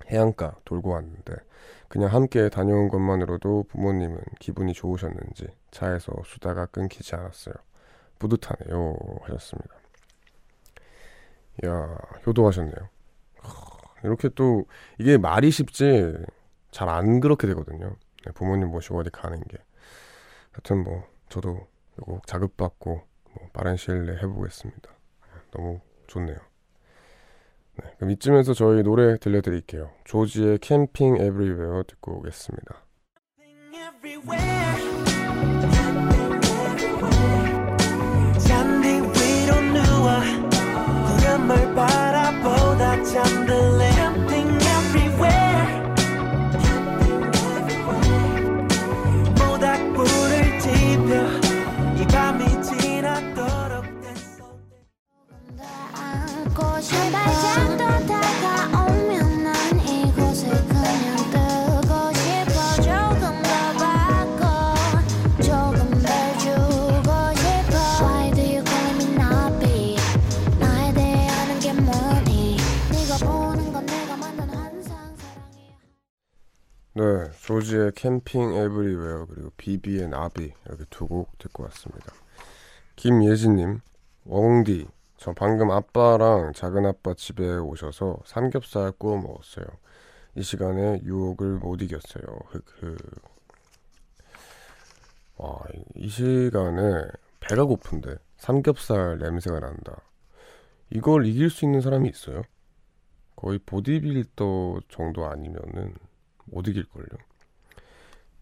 [0.08, 1.36] 해안가 돌고 왔는데
[1.90, 7.56] 그냥 함께 다녀온 것만으로도 부모님은 기분이 좋으셨는지 차에서 수다가 끊기지 않았어요.
[8.20, 8.96] 뿌듯하네요.
[9.24, 9.76] 하셨습니다.
[11.66, 12.90] 야 효도하셨네요.
[14.04, 14.66] 이렇게 또
[14.98, 16.16] 이게 말이 쉽지
[16.72, 17.96] 잘 안 그렇게 되거든요.
[18.26, 19.58] 네, 부모님 모시고 어디 가는 게.
[20.52, 21.68] 하여튼 뭐 저도
[21.98, 23.02] 이거 자극받고
[23.34, 24.90] 뭐 빠른 시일 내에 해보겠습니다.
[25.52, 26.38] 너무 좋네요.
[27.84, 29.90] 네, 그럼 이쯤에서 저희 노래 들려드릴게요.
[30.06, 32.84] 조지의 캠핑 에브리웨어 듣고 오겠습니다.
[77.00, 82.12] 네, 조지의 캠핑 에브리웨어 그리고 비비의 나비 이렇게 두 곡 듣고 왔습니다.
[82.98, 83.80] 김예진님,
[84.26, 84.86] 웡디,
[85.16, 89.66] 저 방금 아빠랑 작은 아빠 집에 오셔서 삼겹살 구워 먹었어요.
[90.36, 92.26] 이 시간에 유혹을 못 이겼어요.
[92.48, 92.98] 흑흑.
[95.38, 95.58] 와,
[95.96, 97.06] 이 시간에
[97.40, 100.02] 배가 고픈데 삼겹살 냄새가 난다.
[100.90, 102.42] 이걸 이길 수 있는 사람이 있어요?
[103.38, 105.94] 거의 보디빌더 정도 아니면은
[106.52, 107.08] 못 이길걸요.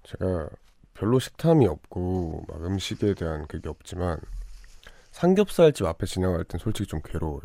[0.03, 0.49] 제가
[0.93, 4.19] 별로 식탐이 없고 막 음식에 대한 그게 없지만
[5.11, 7.41] 삼겹살집 앞에 지나갈 땐 솔직히 좀 괴로워요.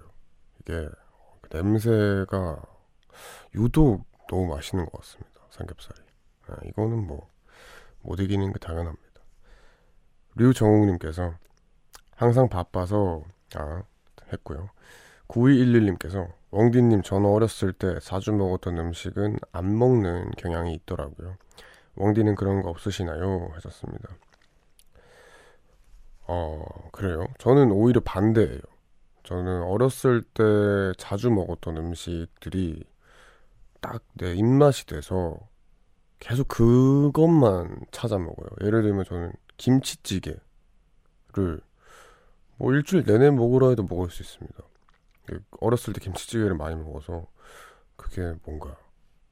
[0.60, 0.88] 이게
[1.50, 2.62] 냄새가
[3.54, 5.40] 유독 너무 맛있는 것 같습니다.
[5.50, 6.00] 삼겹살이.
[6.48, 7.32] 아, 이거는 뭐
[8.02, 9.02] 못 이기는 게 당연합니다.
[10.34, 11.34] 류정욱님께서
[12.16, 13.22] 항상 바빠서
[13.54, 13.82] 아
[14.32, 14.68] 했고요.
[15.28, 21.36] 9211님께서 웡디님 전 어렸을 때 자주 먹었던 음식은 안 먹는 경향이 있더라고요.
[21.96, 23.50] 웡디는 그런 거 없으시나요?
[23.54, 24.08] 하셨습니다.
[26.26, 27.26] 어 그래요.
[27.38, 28.60] 저는 오히려 반대예요.
[29.24, 30.42] 저는 어렸을 때
[30.98, 32.84] 자주 먹었던 음식들이
[33.80, 35.38] 딱 내 입맛이 돼서
[36.20, 38.48] 계속 그것만 찾아 먹어요.
[38.62, 40.40] 예를 들면 저는 김치찌개를
[42.56, 44.54] 뭐 일주일 내내 먹으라 해도 먹을 수 있습니다.
[45.60, 47.26] 어렸을 때 김치찌개를 많이 먹어서
[47.96, 48.76] 그게 뭔가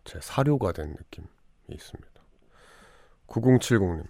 [0.04, 1.26] 제 사료가 된 느낌이
[1.68, 2.10] 있습니다.
[3.26, 4.06] 9070님.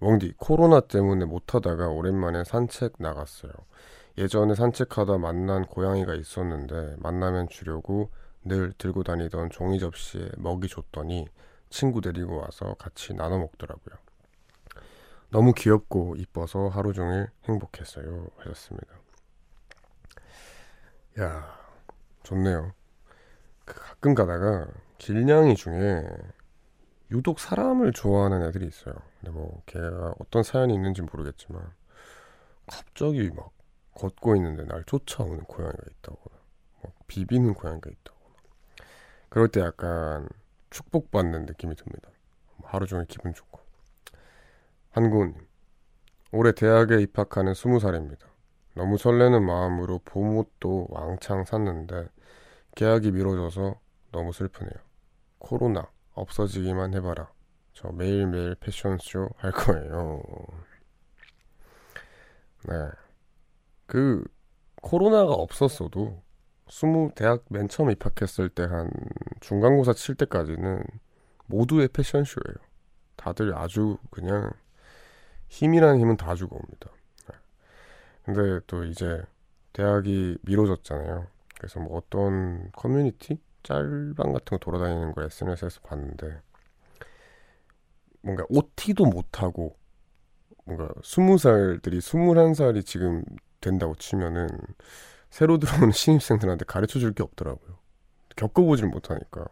[0.00, 3.52] 웡디, 코로나 때문에 못하다가 오랜만에 산책 나갔어요.
[4.18, 8.10] 예전에 산책하다 만난 고양이가 있었는데 만나면 주려고
[8.44, 11.26] 늘 들고 다니던 종이 접시에 먹이 줬더니
[11.70, 13.96] 친구 데리고 와서 같이 나눠 먹더라고요.
[15.30, 18.28] 너무 귀엽고 이뻐서 하루 종일 행복했어요.
[18.36, 19.05] 하셨습니다.
[21.18, 21.58] 야,
[22.24, 22.74] 좋네요.
[23.64, 26.06] 그 가끔 가다가 길냥이 중에
[27.10, 28.94] 유독 사람을 좋아하는 애들이 있어요.
[29.20, 31.62] 근데 뭐 걔가 어떤 사연이 있는지 모르겠지만
[32.66, 33.50] 갑자기 막
[33.94, 36.36] 걷고 있는데 날 쫓아오는 고양이가 있다거나
[36.82, 38.34] 막 비비는 고양이가 있다거나
[39.30, 40.28] 그럴 때 약간
[40.68, 42.10] 축복받는 느낌이 듭니다.
[42.62, 43.60] 하루 종일 기분 좋고
[44.90, 45.34] 한구님
[46.32, 48.25] 올해 대학에 입학하는 20살입니다.
[48.76, 52.08] 너무 설레는 마음으로 봄옷도 왕창 샀는데
[52.74, 53.80] 계약이 미뤄져서
[54.12, 54.74] 너무 슬프네요.
[55.38, 57.30] 코로나 없어지기만 해봐라.
[57.72, 60.22] 저 매일매일 패션쇼 할 거예요.
[62.68, 62.74] 네.
[63.86, 64.22] 그
[64.82, 66.22] 코로나가 없었어도
[66.68, 68.90] 스무 대학 맨 처음 입학했을 때 한
[69.40, 70.84] 중간고사 칠 때까지는
[71.46, 72.56] 모두의 패션쇼예요.
[73.16, 74.50] 다들 아주 그냥
[75.48, 76.90] 힘이라는 힘은 다 주고 옵니다.
[78.26, 78.34] 네.
[78.34, 79.22] 근데 또 이제
[79.72, 81.26] 대학이 미뤄졌잖아요.
[81.58, 86.40] 그래서 뭐 어떤 커뮤니티 짤방 같은 거 돌아다니는 거 SNS에서 봤는데
[88.22, 89.76] 뭔가 OT도 못하고
[90.64, 93.24] 뭔가 스무 살들이 스물한 살이 지금
[93.60, 94.48] 된다고 치면은
[95.30, 97.78] 새로 들어오는 신입생들한테 가르쳐 줄 게 없더라고요.
[98.36, 99.46] 겪어보질 못하니까.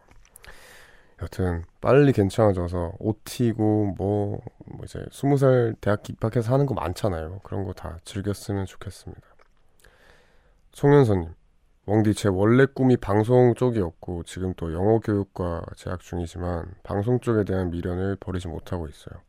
[1.21, 7.39] 여튼 빨리 괜찮아져서 OT고 뭐, 뭐 이제 스무 살 대학 입학해서 하는 거 많잖아요.
[7.43, 9.21] 그런 거 다 즐겼으면 좋겠습니다.
[10.73, 11.33] 송현서님,
[11.85, 17.69] 웡디 제 원래 꿈이 방송 쪽이었고 지금 또 영어 교육과 재학 중이지만 방송 쪽에 대한
[17.71, 19.21] 미련을 버리지 못하고 있어요.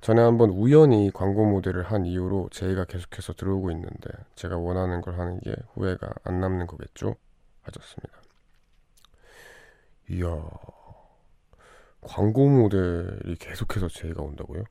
[0.00, 5.40] 전에 한번 우연히 광고 모델을 한 이후로 제의가 계속해서 들어오고 있는데 제가 원하는 걸 하는
[5.40, 7.16] 게 후회가 안 남는 거겠죠?
[7.62, 8.12] 하셨습니다.
[10.10, 10.26] 이야
[12.00, 14.64] 광고 모델이 계속해서 제의가 온다고요?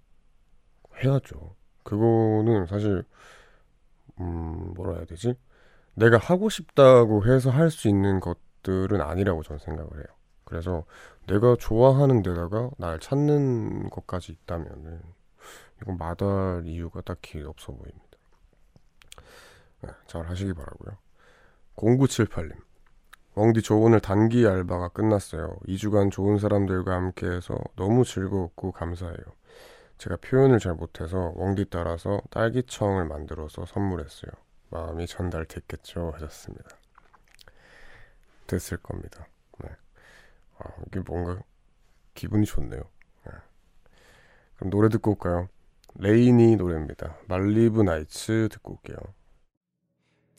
[1.04, 1.56] 해야죠.
[1.84, 3.04] 그거는 사실
[4.20, 5.36] 음 뭐라 해야 되지?
[5.96, 10.06] 내가 하고 싶다고 해서 할 수 있는 것들은 아니라고 저는 생각을 해요.
[10.46, 10.86] 그래서
[11.28, 15.02] 내가 좋아하는 데다가 날 찾는 것까지 있다면은
[15.82, 18.04] 이건 마다할 이유가 딱히 없어 보입니다.
[19.82, 20.98] 네, 잘 하시기 바라고요.
[21.76, 22.56] 0978님.
[23.40, 25.58] 웡디 저 오늘 단기 알바가 끝났어요.
[25.68, 29.16] 2주간 좋은 사람들과 함께해서 너무 즐거웠고 감사해요.
[30.00, 34.32] 제가 표현을 잘 못해서 웡디 따라서 딸기청을 만들어서 선물했어요.
[34.72, 36.68] 마음이 전달됐겠죠 하셨습니다.
[38.48, 39.28] 됐을 겁니다.
[39.60, 39.70] 네.
[40.58, 41.40] 아, 이게 뭔가
[42.16, 42.82] 기분이 좋네요.
[43.28, 43.32] 네.
[44.56, 45.48] 그럼 노래 듣고 올까요?
[45.94, 47.18] 레이니 노래입니다.
[47.28, 48.98] 말리브 나이츠 듣고 올게요.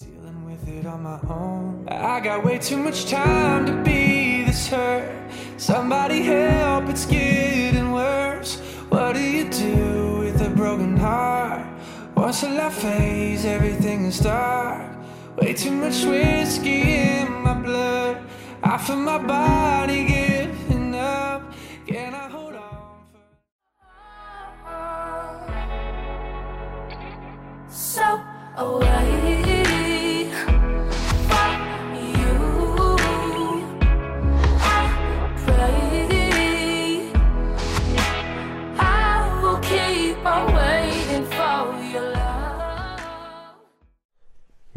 [0.01, 1.88] Dealing with it on my own.
[1.88, 5.11] I got way too much time to be this hurt.
[5.57, 8.61] Somebody help, it's getting worse.
[8.90, 11.66] What do you do with a broken heart?
[12.14, 14.96] Once till I face everything is dark.
[15.36, 18.22] Way too much whiskey in my blood.
[18.62, 21.53] I feel my body giving up.
[21.88, 23.05] Can I hold on?
[27.66, 27.68] For...
[27.68, 28.20] So
[28.57, 28.88] away.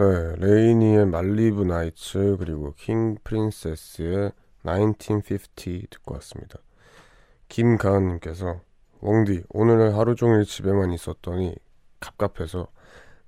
[0.01, 4.31] 네, 레이니의 말리브 나이츠 그리고 킹 프린세스의
[4.65, 6.57] 1950 듣고 왔습니다.
[7.49, 8.61] 김가은님께서
[9.01, 11.55] 웡디 오늘 하루 종일 집에만 있었더니
[11.99, 12.67] 갑갑해서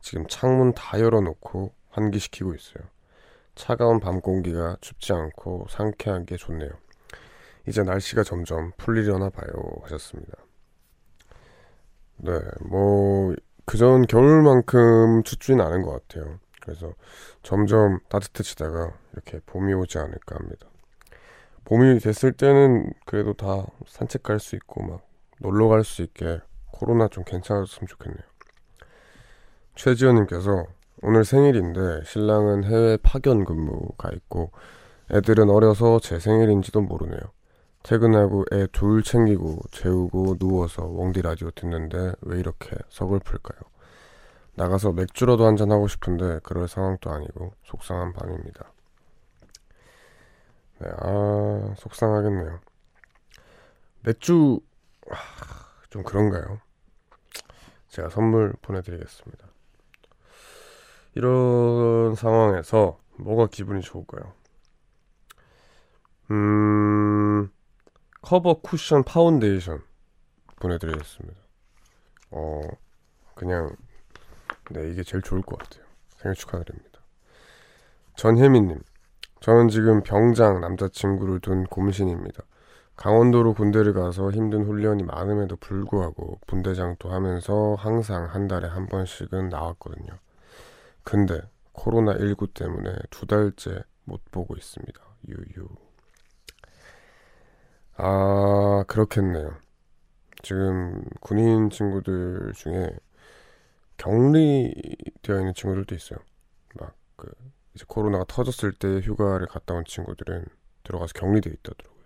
[0.01, 2.83] 지금 창문 다 열어놓고 환기시키고 있어요.
[3.53, 6.71] 차가운 밤 공기가 춥지 않고 상쾌하게 좋네요.
[7.67, 9.51] 이제 날씨가 점점 풀리려나 봐요
[9.83, 10.33] 하셨습니다.
[12.17, 16.39] 네, 뭐 그전 겨울만큼 춥지는 않은 것 같아요.
[16.63, 16.93] 그래서
[17.41, 20.67] 점점 따뜻해지다가 이렇게 봄이 오지 않을까 합니다.
[21.65, 25.05] 봄이 됐을 때는 그래도 다 산책 갈 수 있고 막
[25.39, 26.39] 놀러 갈 수 있게
[26.71, 28.23] 코로나 좀 괜찮았으면 좋겠네요.
[29.75, 30.65] 최지현님께서
[31.01, 34.51] 오늘 생일인데 신랑은 해외 파견 근무가 있고
[35.11, 37.19] 애들은 어려서 제 생일인지도 모르네요.
[37.83, 43.59] 퇴근하고 애 둘 챙기고 재우고 누워서 웡디 라디오 듣는데 왜 이렇게 서글플까요?
[44.55, 48.71] 나가서 맥주라도 한잔 하고 싶은데 그럴 상황도 아니고 속상한 밤입니다.
[50.79, 52.59] 네, 아 속상하겠네요.
[54.01, 54.59] 맥주
[55.09, 55.15] 아,
[55.89, 56.59] 좀 그런가요?
[57.87, 59.47] 제가 선물 보내드리겠습니다.
[61.15, 64.33] 이런 상황에서 뭐가 기분이 좋을까요?
[66.31, 67.51] 음,
[68.21, 69.83] 커버 쿠션 파운데이션
[70.59, 71.39] 보내드리겠습니다.
[72.31, 72.61] 어,
[73.35, 73.75] 그냥,
[74.71, 75.83] 네, 이게 제일 좋을 것 같아요.
[76.17, 76.99] 생일 축하드립니다.
[78.15, 78.79] 전혜민님,
[79.39, 82.43] 저는 지금 병장 남자친구를 둔 곰신입니다.
[82.95, 90.13] 강원도로 군대를 가서 힘든 훈련이 많음에도 불구하고 분대장도 하면서 항상 한 달에 한 번씩은 나왔거든요.
[91.03, 91.41] 근데
[91.73, 95.01] 코로나19 때문에 두 달째 못 보고 있습니다.
[95.27, 95.67] 유유.
[97.97, 99.55] 아, 그렇겠네요.
[100.41, 102.89] 지금 군인 친구들 중에
[103.97, 106.19] 격리되어 있는 친구들도 있어요.
[106.79, 107.31] 막 그
[107.73, 110.45] 이제 코로나가 터졌을 때 휴가를 갔다 온 친구들은
[110.83, 112.03] 들어가서 격리되어 있다더라고요.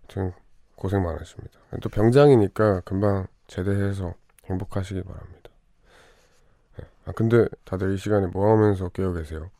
[0.00, 0.32] 하여튼
[0.76, 1.58] 고생 많으십니다.
[1.82, 4.14] 또 병장이니까 금방 제대해서
[4.46, 5.50] 행복하시기 바랍니다.
[6.78, 6.84] 네.
[7.04, 9.50] 아 근데 다들 이 시간에 뭐 하면서 깨어 계세요?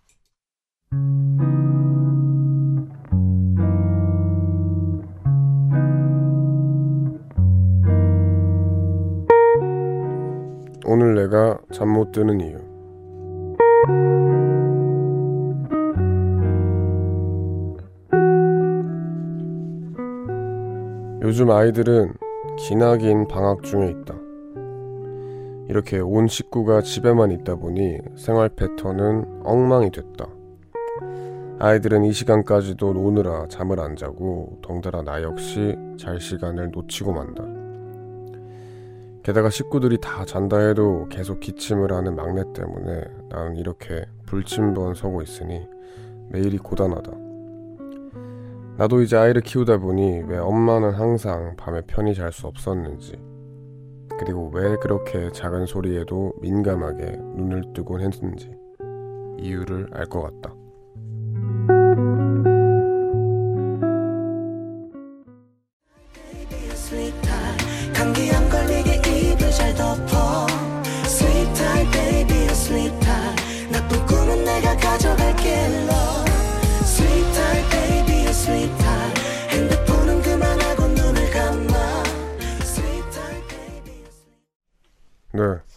[10.86, 12.58] 오늘 내가 잠 못 드는 이유.
[21.22, 22.12] 요즘 아이들은
[22.58, 24.14] 기나긴 방학 중에 있다.
[25.68, 30.26] 이렇게 온 식구가 집에만 있다 보니 생활 패턴은 엉망이 됐다.
[31.58, 37.53] 아이들은 이 시간까지도 노느라 잠을 안 자고 덩달아 나 역시 잘 시간을 놓치고 만다.
[39.24, 45.66] 게다가 식구들이 다 잔다 해도 계속 기침을 하는 막내 때문에 나는 이렇게 불침번 서고 있으니
[46.28, 47.10] 매일이 고단하다.
[48.76, 53.18] 나도 이제 아이를 키우다 보니 왜 엄마는 항상 밤에 편히 잘 수 없었는지,
[54.18, 58.54] 그리고 왜 그렇게 작은 소리에도 민감하게 눈을 뜨곤 했는지
[59.38, 60.54] 이유를 알 것 같다.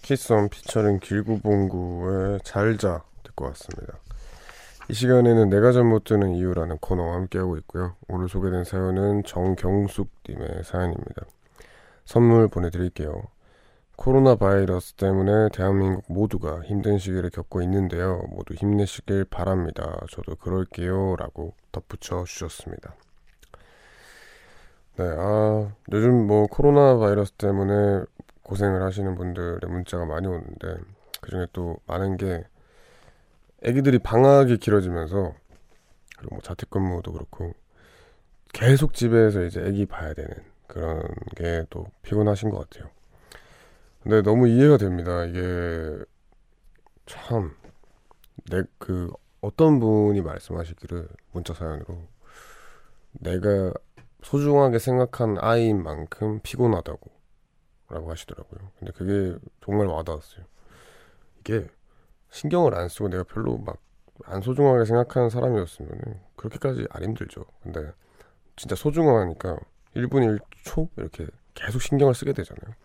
[0.08, 4.00] 키썸 피처링 길구봉구의 잘자 듣고 왔습니다.
[4.88, 7.98] 이 시간에는 내가 잘못 드는 이유라는 코너와 함께하고 있고요.
[8.08, 11.26] 오늘 소개된 사연은 정경숙님의 사연입니다.
[12.06, 13.22] 선물 보내드릴게요.
[13.98, 18.24] 코로나 바이러스 때문에 대한민국 모두가 힘든 시기를 겪고 있는데요.
[18.30, 20.06] 모두 힘내시길 바랍니다.
[20.10, 21.18] 저도 그럴게요.
[21.18, 22.96] 라고 덧붙여 주셨습니다.
[24.96, 28.06] 네, 아, 요즘 뭐 코로나 바이러스 때문에
[28.48, 30.78] 고생을 하시는 분들의 문자가 많이 오는데
[31.22, 32.44] 그 중에 또 많은 게
[33.64, 35.34] 애기들이 방학이 길어지면서
[36.18, 37.54] 그리고 뭐 자택근무도 그렇고
[38.54, 40.32] 계속 집에서 이제 애기 봐야 되는
[40.68, 41.04] 그런
[41.36, 42.90] 게 또 피곤하신 것 같아요.
[44.04, 45.26] 근데 너무 이해가 됩니다.
[45.26, 45.98] 이게
[47.06, 47.56] 참
[48.50, 52.08] 내 그 어떤 분이 말씀하시기를 문자 사연으로
[53.12, 53.74] 내가
[54.24, 57.17] 소중하게 생각한 아이인 만큼 피곤하다고
[57.90, 58.72] 라고 하시더라고요.
[58.80, 60.46] 근데 그게 정말 와닿았어요.
[61.40, 61.68] 이게
[62.30, 63.78] 신경을 안 쓰고 내가 별로 막
[64.26, 67.46] 안 소중하게 생각하는 사람이었으면 그렇게까지 안 힘들죠.
[67.62, 67.92] 근데
[68.56, 69.58] 진짜 소중하니까
[69.96, 72.76] 1분 1초 이렇게 계속 신경을 쓰게 되잖아요.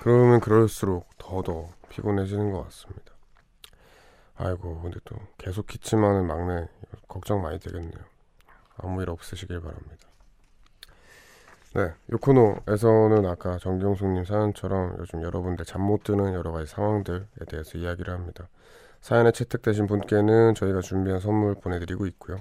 [0.00, 3.12] 그러면 그럴수록 더더 피곤해지는 것 같습니다.
[4.36, 6.68] 아이고 근데 또 계속 기침하는 막내
[7.08, 8.04] 걱정 많이 되겠네요.
[8.76, 10.08] 아무 일 없으시길 바랍니다.
[11.74, 17.78] 네, 요 코너에서는 아까 정경숙님 사연처럼 요즘 여러분들 잠 못 드는 여러 가지 상황들에 대해서
[17.78, 18.48] 이야기를 합니다.
[19.00, 22.38] 사연에 채택되신 분께는 저희가 준비한 선물 보내드리고 있고요.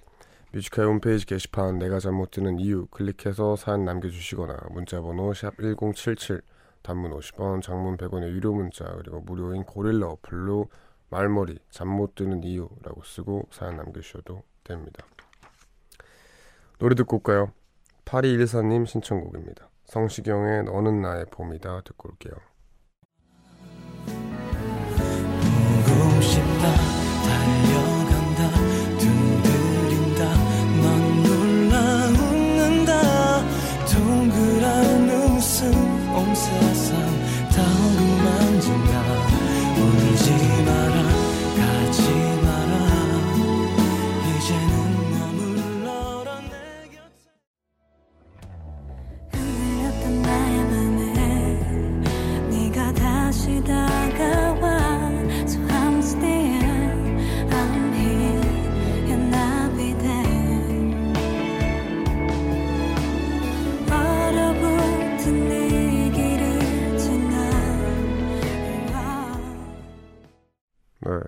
[0.51, 6.41] Music High 홈페이지 게시판 내가 잠 못 드는 이유 클릭해서 사연 남겨주시거나 문자번호 샵 1077
[6.81, 10.69] 단문 50원, 장문 100원의 유료 문자 그리고 무료인 고릴라 어플로
[11.11, 15.05] 말머리 잠 못 드는 이유라고 쓰고 사연 남겨주셔도 됩니다.
[16.79, 17.51] 노래 듣고 올까요?
[18.09, 19.69] 8214님 신청곡입니다.
[19.85, 22.33] 성시경의 너는 나의 봄이다 듣고 올게요.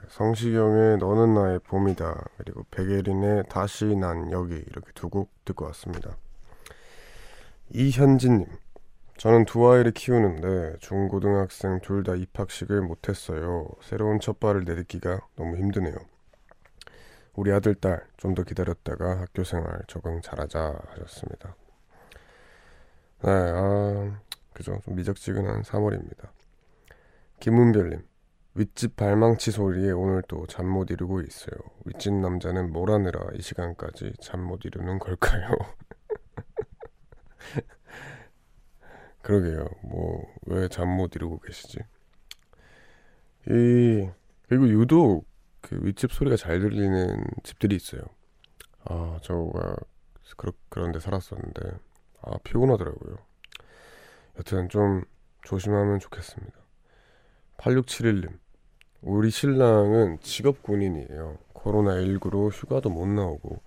[0.10, 6.18] 성시경의 너는 나의 봄이다 그리고 백예린의 다시 난 여기 이렇게 두 곡 듣고 왔습니다.
[7.70, 8.46] 이현진님
[9.18, 13.68] 저는 두 아이를 키우는데 중고등학생 둘 다 입학식을 못했어요.
[13.82, 15.96] 새로운 첫발을 내딛기가 너무 힘드네요.
[17.34, 21.56] 우리 아들 딸 좀 더 기다렸다가 학교 생활 적응 잘하자 하셨습니다.
[23.24, 24.20] 네, 아
[24.54, 26.30] 그죠 좀 미적지근한 3월입니다.
[27.40, 28.02] 김문별님
[28.56, 31.56] 윗집 발망치 소리에 오늘 또 잠 못 이루고 있어요.
[31.86, 35.50] 윗집 남자는 뭘 하느라 이 시간까지 잠 못 이루는 걸까요?
[39.22, 39.66] 그러게요.
[39.84, 41.80] 뭐 왜 잠 못 이루고 계시지?
[43.50, 44.10] 이
[44.48, 45.26] 그리고 유독
[45.62, 48.02] 그 윗집 소리가 잘 들리는 집들이 있어요.
[48.86, 49.76] 아 저가
[50.38, 51.62] 그러, 그런 데 살았었는데
[52.24, 53.18] 아 피곤하더라고요.
[54.38, 55.04] 여튼 좀
[55.44, 56.58] 조심하면 좋겠습니다.
[57.58, 58.40] 8671님
[59.02, 61.40] 우리 신랑은 직업 군인이에요.
[61.56, 63.60] 코로나19로 휴가도 못 나오고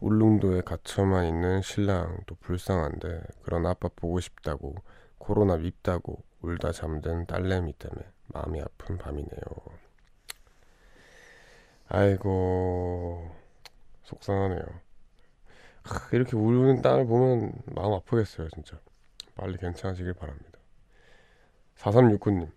[0.00, 4.74] 울릉도에 갇혀만 있는 신랑도 불쌍한데 그런 아빠 보고 싶다고
[5.16, 9.40] 코로나 밉다고 울다 잠든 딸내미 때문에 마음이 아픈 밤이네요.
[11.88, 13.30] 아이고
[14.02, 14.62] 속상하네요.
[16.12, 18.78] 이렇게 우는 딸 보면 마음 아프겠어요 진짜.
[19.36, 20.58] 빨리 괜찮아지길 바랍니다.
[21.78, 22.50] 4369님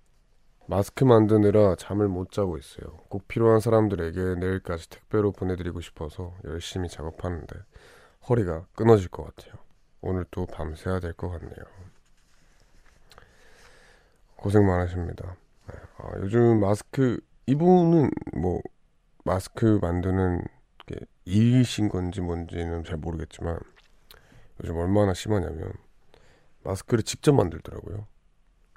[0.67, 2.97] 마스크 만드느라 잠을 못 자고 있어요.
[3.09, 7.55] 꼭 필요한 사람들에게 내일까지 택배로 보내드리고 싶어서 열심히 작업하는데
[8.27, 9.53] 허리가 끊어질 것 같아요.
[10.01, 11.65] 오늘 또 밤새야 될 것 같네요.
[14.35, 15.35] 고생 많으십니다.
[15.67, 15.75] 네.
[15.97, 18.61] 아, 요즘 마스크 이분은 뭐
[19.23, 20.41] 마스크 만드는
[20.87, 20.95] 게
[21.25, 23.57] 일이신 건지 뭔지는 잘 모르겠지만
[24.61, 25.71] 요즘 얼마나 심하냐면
[26.63, 28.07] 마스크를 직접 만들더라고요.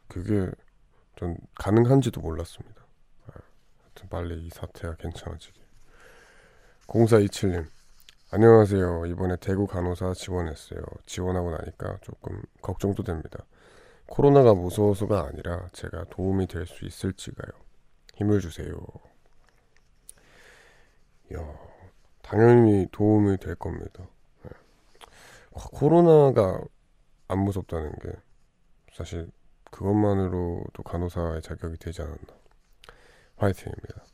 [0.06, 0.50] 그게
[1.18, 2.80] 전 가능한지도 몰랐습니다.
[3.26, 3.32] 아,
[3.82, 5.60] 하여튼 빨리 이 사태가 괜찮아지길.
[6.86, 7.66] 0427님
[8.30, 9.06] 안녕하세요.
[9.06, 10.80] 이번에 대구 간호사 지원했어요.
[11.06, 13.44] 지원하고 나니까 조금 걱정도 됩니다.
[14.06, 17.50] 코로나가 무서워서가 아니라 제가 도움이 될 수 있을지가요.
[18.14, 18.78] 힘을 주세요.
[21.34, 21.58] 야,
[22.22, 24.06] 당연히 도움이 될 겁니다.
[24.44, 24.50] 네.
[25.50, 26.60] 코로나가
[27.28, 28.12] 안 무섭다는 게
[28.92, 29.30] 사실
[29.70, 32.34] 그것만으로도 간호사의 자격이 되지 않았나.
[33.36, 34.04] 화이팅입니다.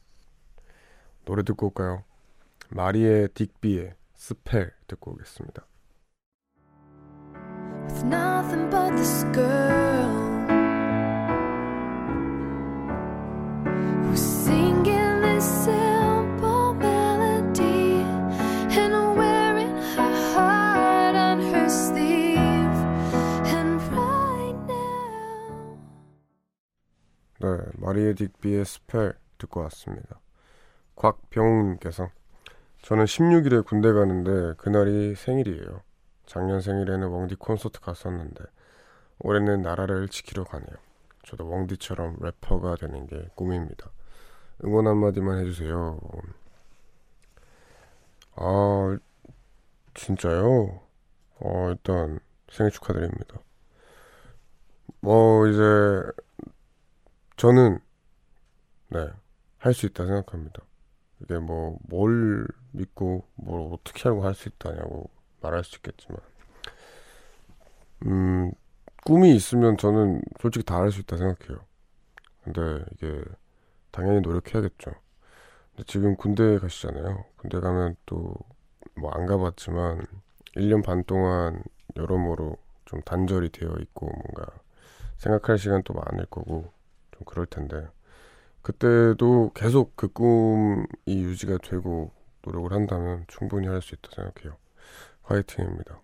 [1.25, 2.05] 노래 듣고 올까요?
[2.71, 5.67] 마리에 딕비의 Spell 듣고 오겠습니다.
[27.85, 30.19] 마리에 딕비의 Spell 듣고 왔습니다.
[30.97, 32.09] 곽병훈님께서
[32.81, 35.83] 저는 16일에 군대 가는데 그날이 생일이에요.
[36.25, 38.43] 작년 생일에는 웡디 콘서트 갔었는데
[39.19, 40.77] 올해는 나라를 지키러 가네요.
[41.25, 43.91] 저도 웡디처럼 래퍼가 되는 게 꿈입니다.
[44.65, 46.01] 응원 한마디만 해주세요.
[48.37, 48.99] 아,
[49.93, 50.81] 진짜요?
[51.41, 52.19] 어, 일단
[52.51, 53.41] 생일 축하드립니다.
[55.01, 55.61] 뭐, 이제
[57.37, 57.79] 저는
[58.91, 59.09] 네,
[59.59, 60.63] 할 수 있다 생각합니다.
[61.23, 65.11] 이게 뭐 뭘 믿고 뭘 어떻게 알고 할 수 있다냐고
[65.41, 66.19] 말할 수 있겠지만
[68.07, 68.53] 음,
[69.05, 71.65] 꿈이 있으면 저는 솔직히 다 할 수 있다 생각해요.
[72.45, 73.23] 근데 이게
[73.91, 74.93] 당연히 노력해야겠죠.
[75.73, 77.25] 근데 지금 군대 가시잖아요.
[77.37, 78.35] 군대 가면 또
[78.97, 80.07] 뭐 안 가봤지만
[80.57, 81.63] 1년 반 동안
[81.97, 82.57] 여러모로
[82.87, 84.47] 좀 단절이 되어 있고 뭔가
[85.19, 86.71] 생각할 시간 또 많을 거고 좀
[87.25, 87.89] 그럴 텐데
[88.63, 92.11] 그때도 계속 그 꿈이 유지가 되고
[92.43, 94.57] 노력을 한다면 충분히 할 수 있다 생각해요.
[95.23, 96.01] 화이팅입니다.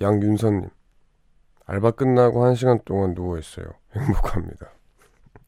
[0.00, 0.68] 양윤선님
[1.66, 3.66] 알바 끝나고 한 시간 동안 누워 있어요.
[3.96, 4.70] 행복합니다.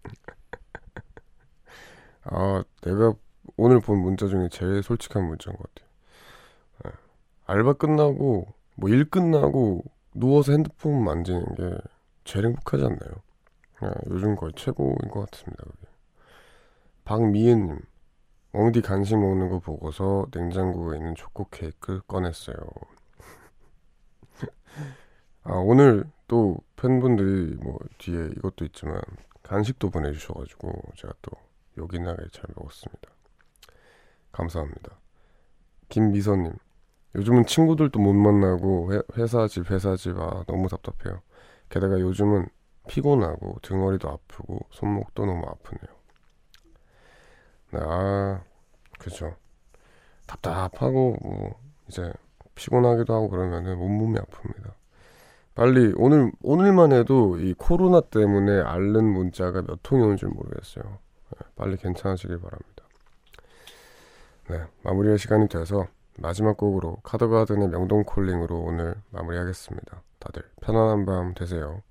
[2.25, 3.15] 아 내가
[3.57, 5.91] 오늘 본 문자 중에 제일 솔직한 문자인 것 같아요.
[6.85, 6.91] 네.
[7.47, 11.79] 알바 끝나고 뭐 일 끝나고 누워서 핸드폰 만지는 게
[12.25, 13.23] 제일 행복하지 않나요?
[13.83, 15.65] 네, 요즘 거의 최고인 것 같습니다.
[15.65, 15.87] 그게.
[17.05, 17.81] 박미은님,
[18.53, 22.57] 엉디 간식 먹는 거 보고서 냉장고에 있는 초코 케이크 꺼냈어요.
[25.45, 29.01] 아 오늘 또 팬분들이 뭐 뒤에 이것도 있지만
[29.43, 31.33] 간식도 보내주셔가지고 제가 또
[31.79, 33.11] 요긴하게 잘 먹었습니다.
[34.33, 34.99] 감사합니다.
[35.89, 36.53] 김미선님,
[37.17, 41.21] 요즘은 친구들도 못 만나고 회, 회사 집 회사 집 아 너무 답답해요.
[41.69, 42.49] 게다가 요즘은
[42.89, 45.97] 피곤하고 등허리도 아프고 손목도 너무 아프네요.
[47.73, 48.43] 네, 아,
[48.99, 49.37] 그죠.
[50.27, 51.55] 답답하고 뭐
[51.89, 52.13] 이제
[52.55, 54.73] 피곤하기도 하고 그러면은 온몸이 아픕니다.
[55.55, 60.85] 빨리 오늘 오늘만 해도 이 코로나 때문에 앓는 문자가 몇 통이 오는 줄 모르겠어요.
[60.85, 62.85] 네, 빨리 괜찮아지길 바랍니다.
[64.49, 65.87] 네, 마무리할 시간이 돼서
[66.19, 70.03] 마지막 곡으로 카더가든의 명동 콜링으로 오늘 마무리하겠습니다.
[70.19, 71.83] 다들 편안한 밤 되세요.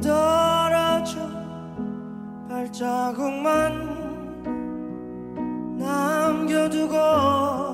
[0.00, 1.18] 떨어져
[2.48, 3.94] 발자국만
[5.78, 7.73] 남겨두고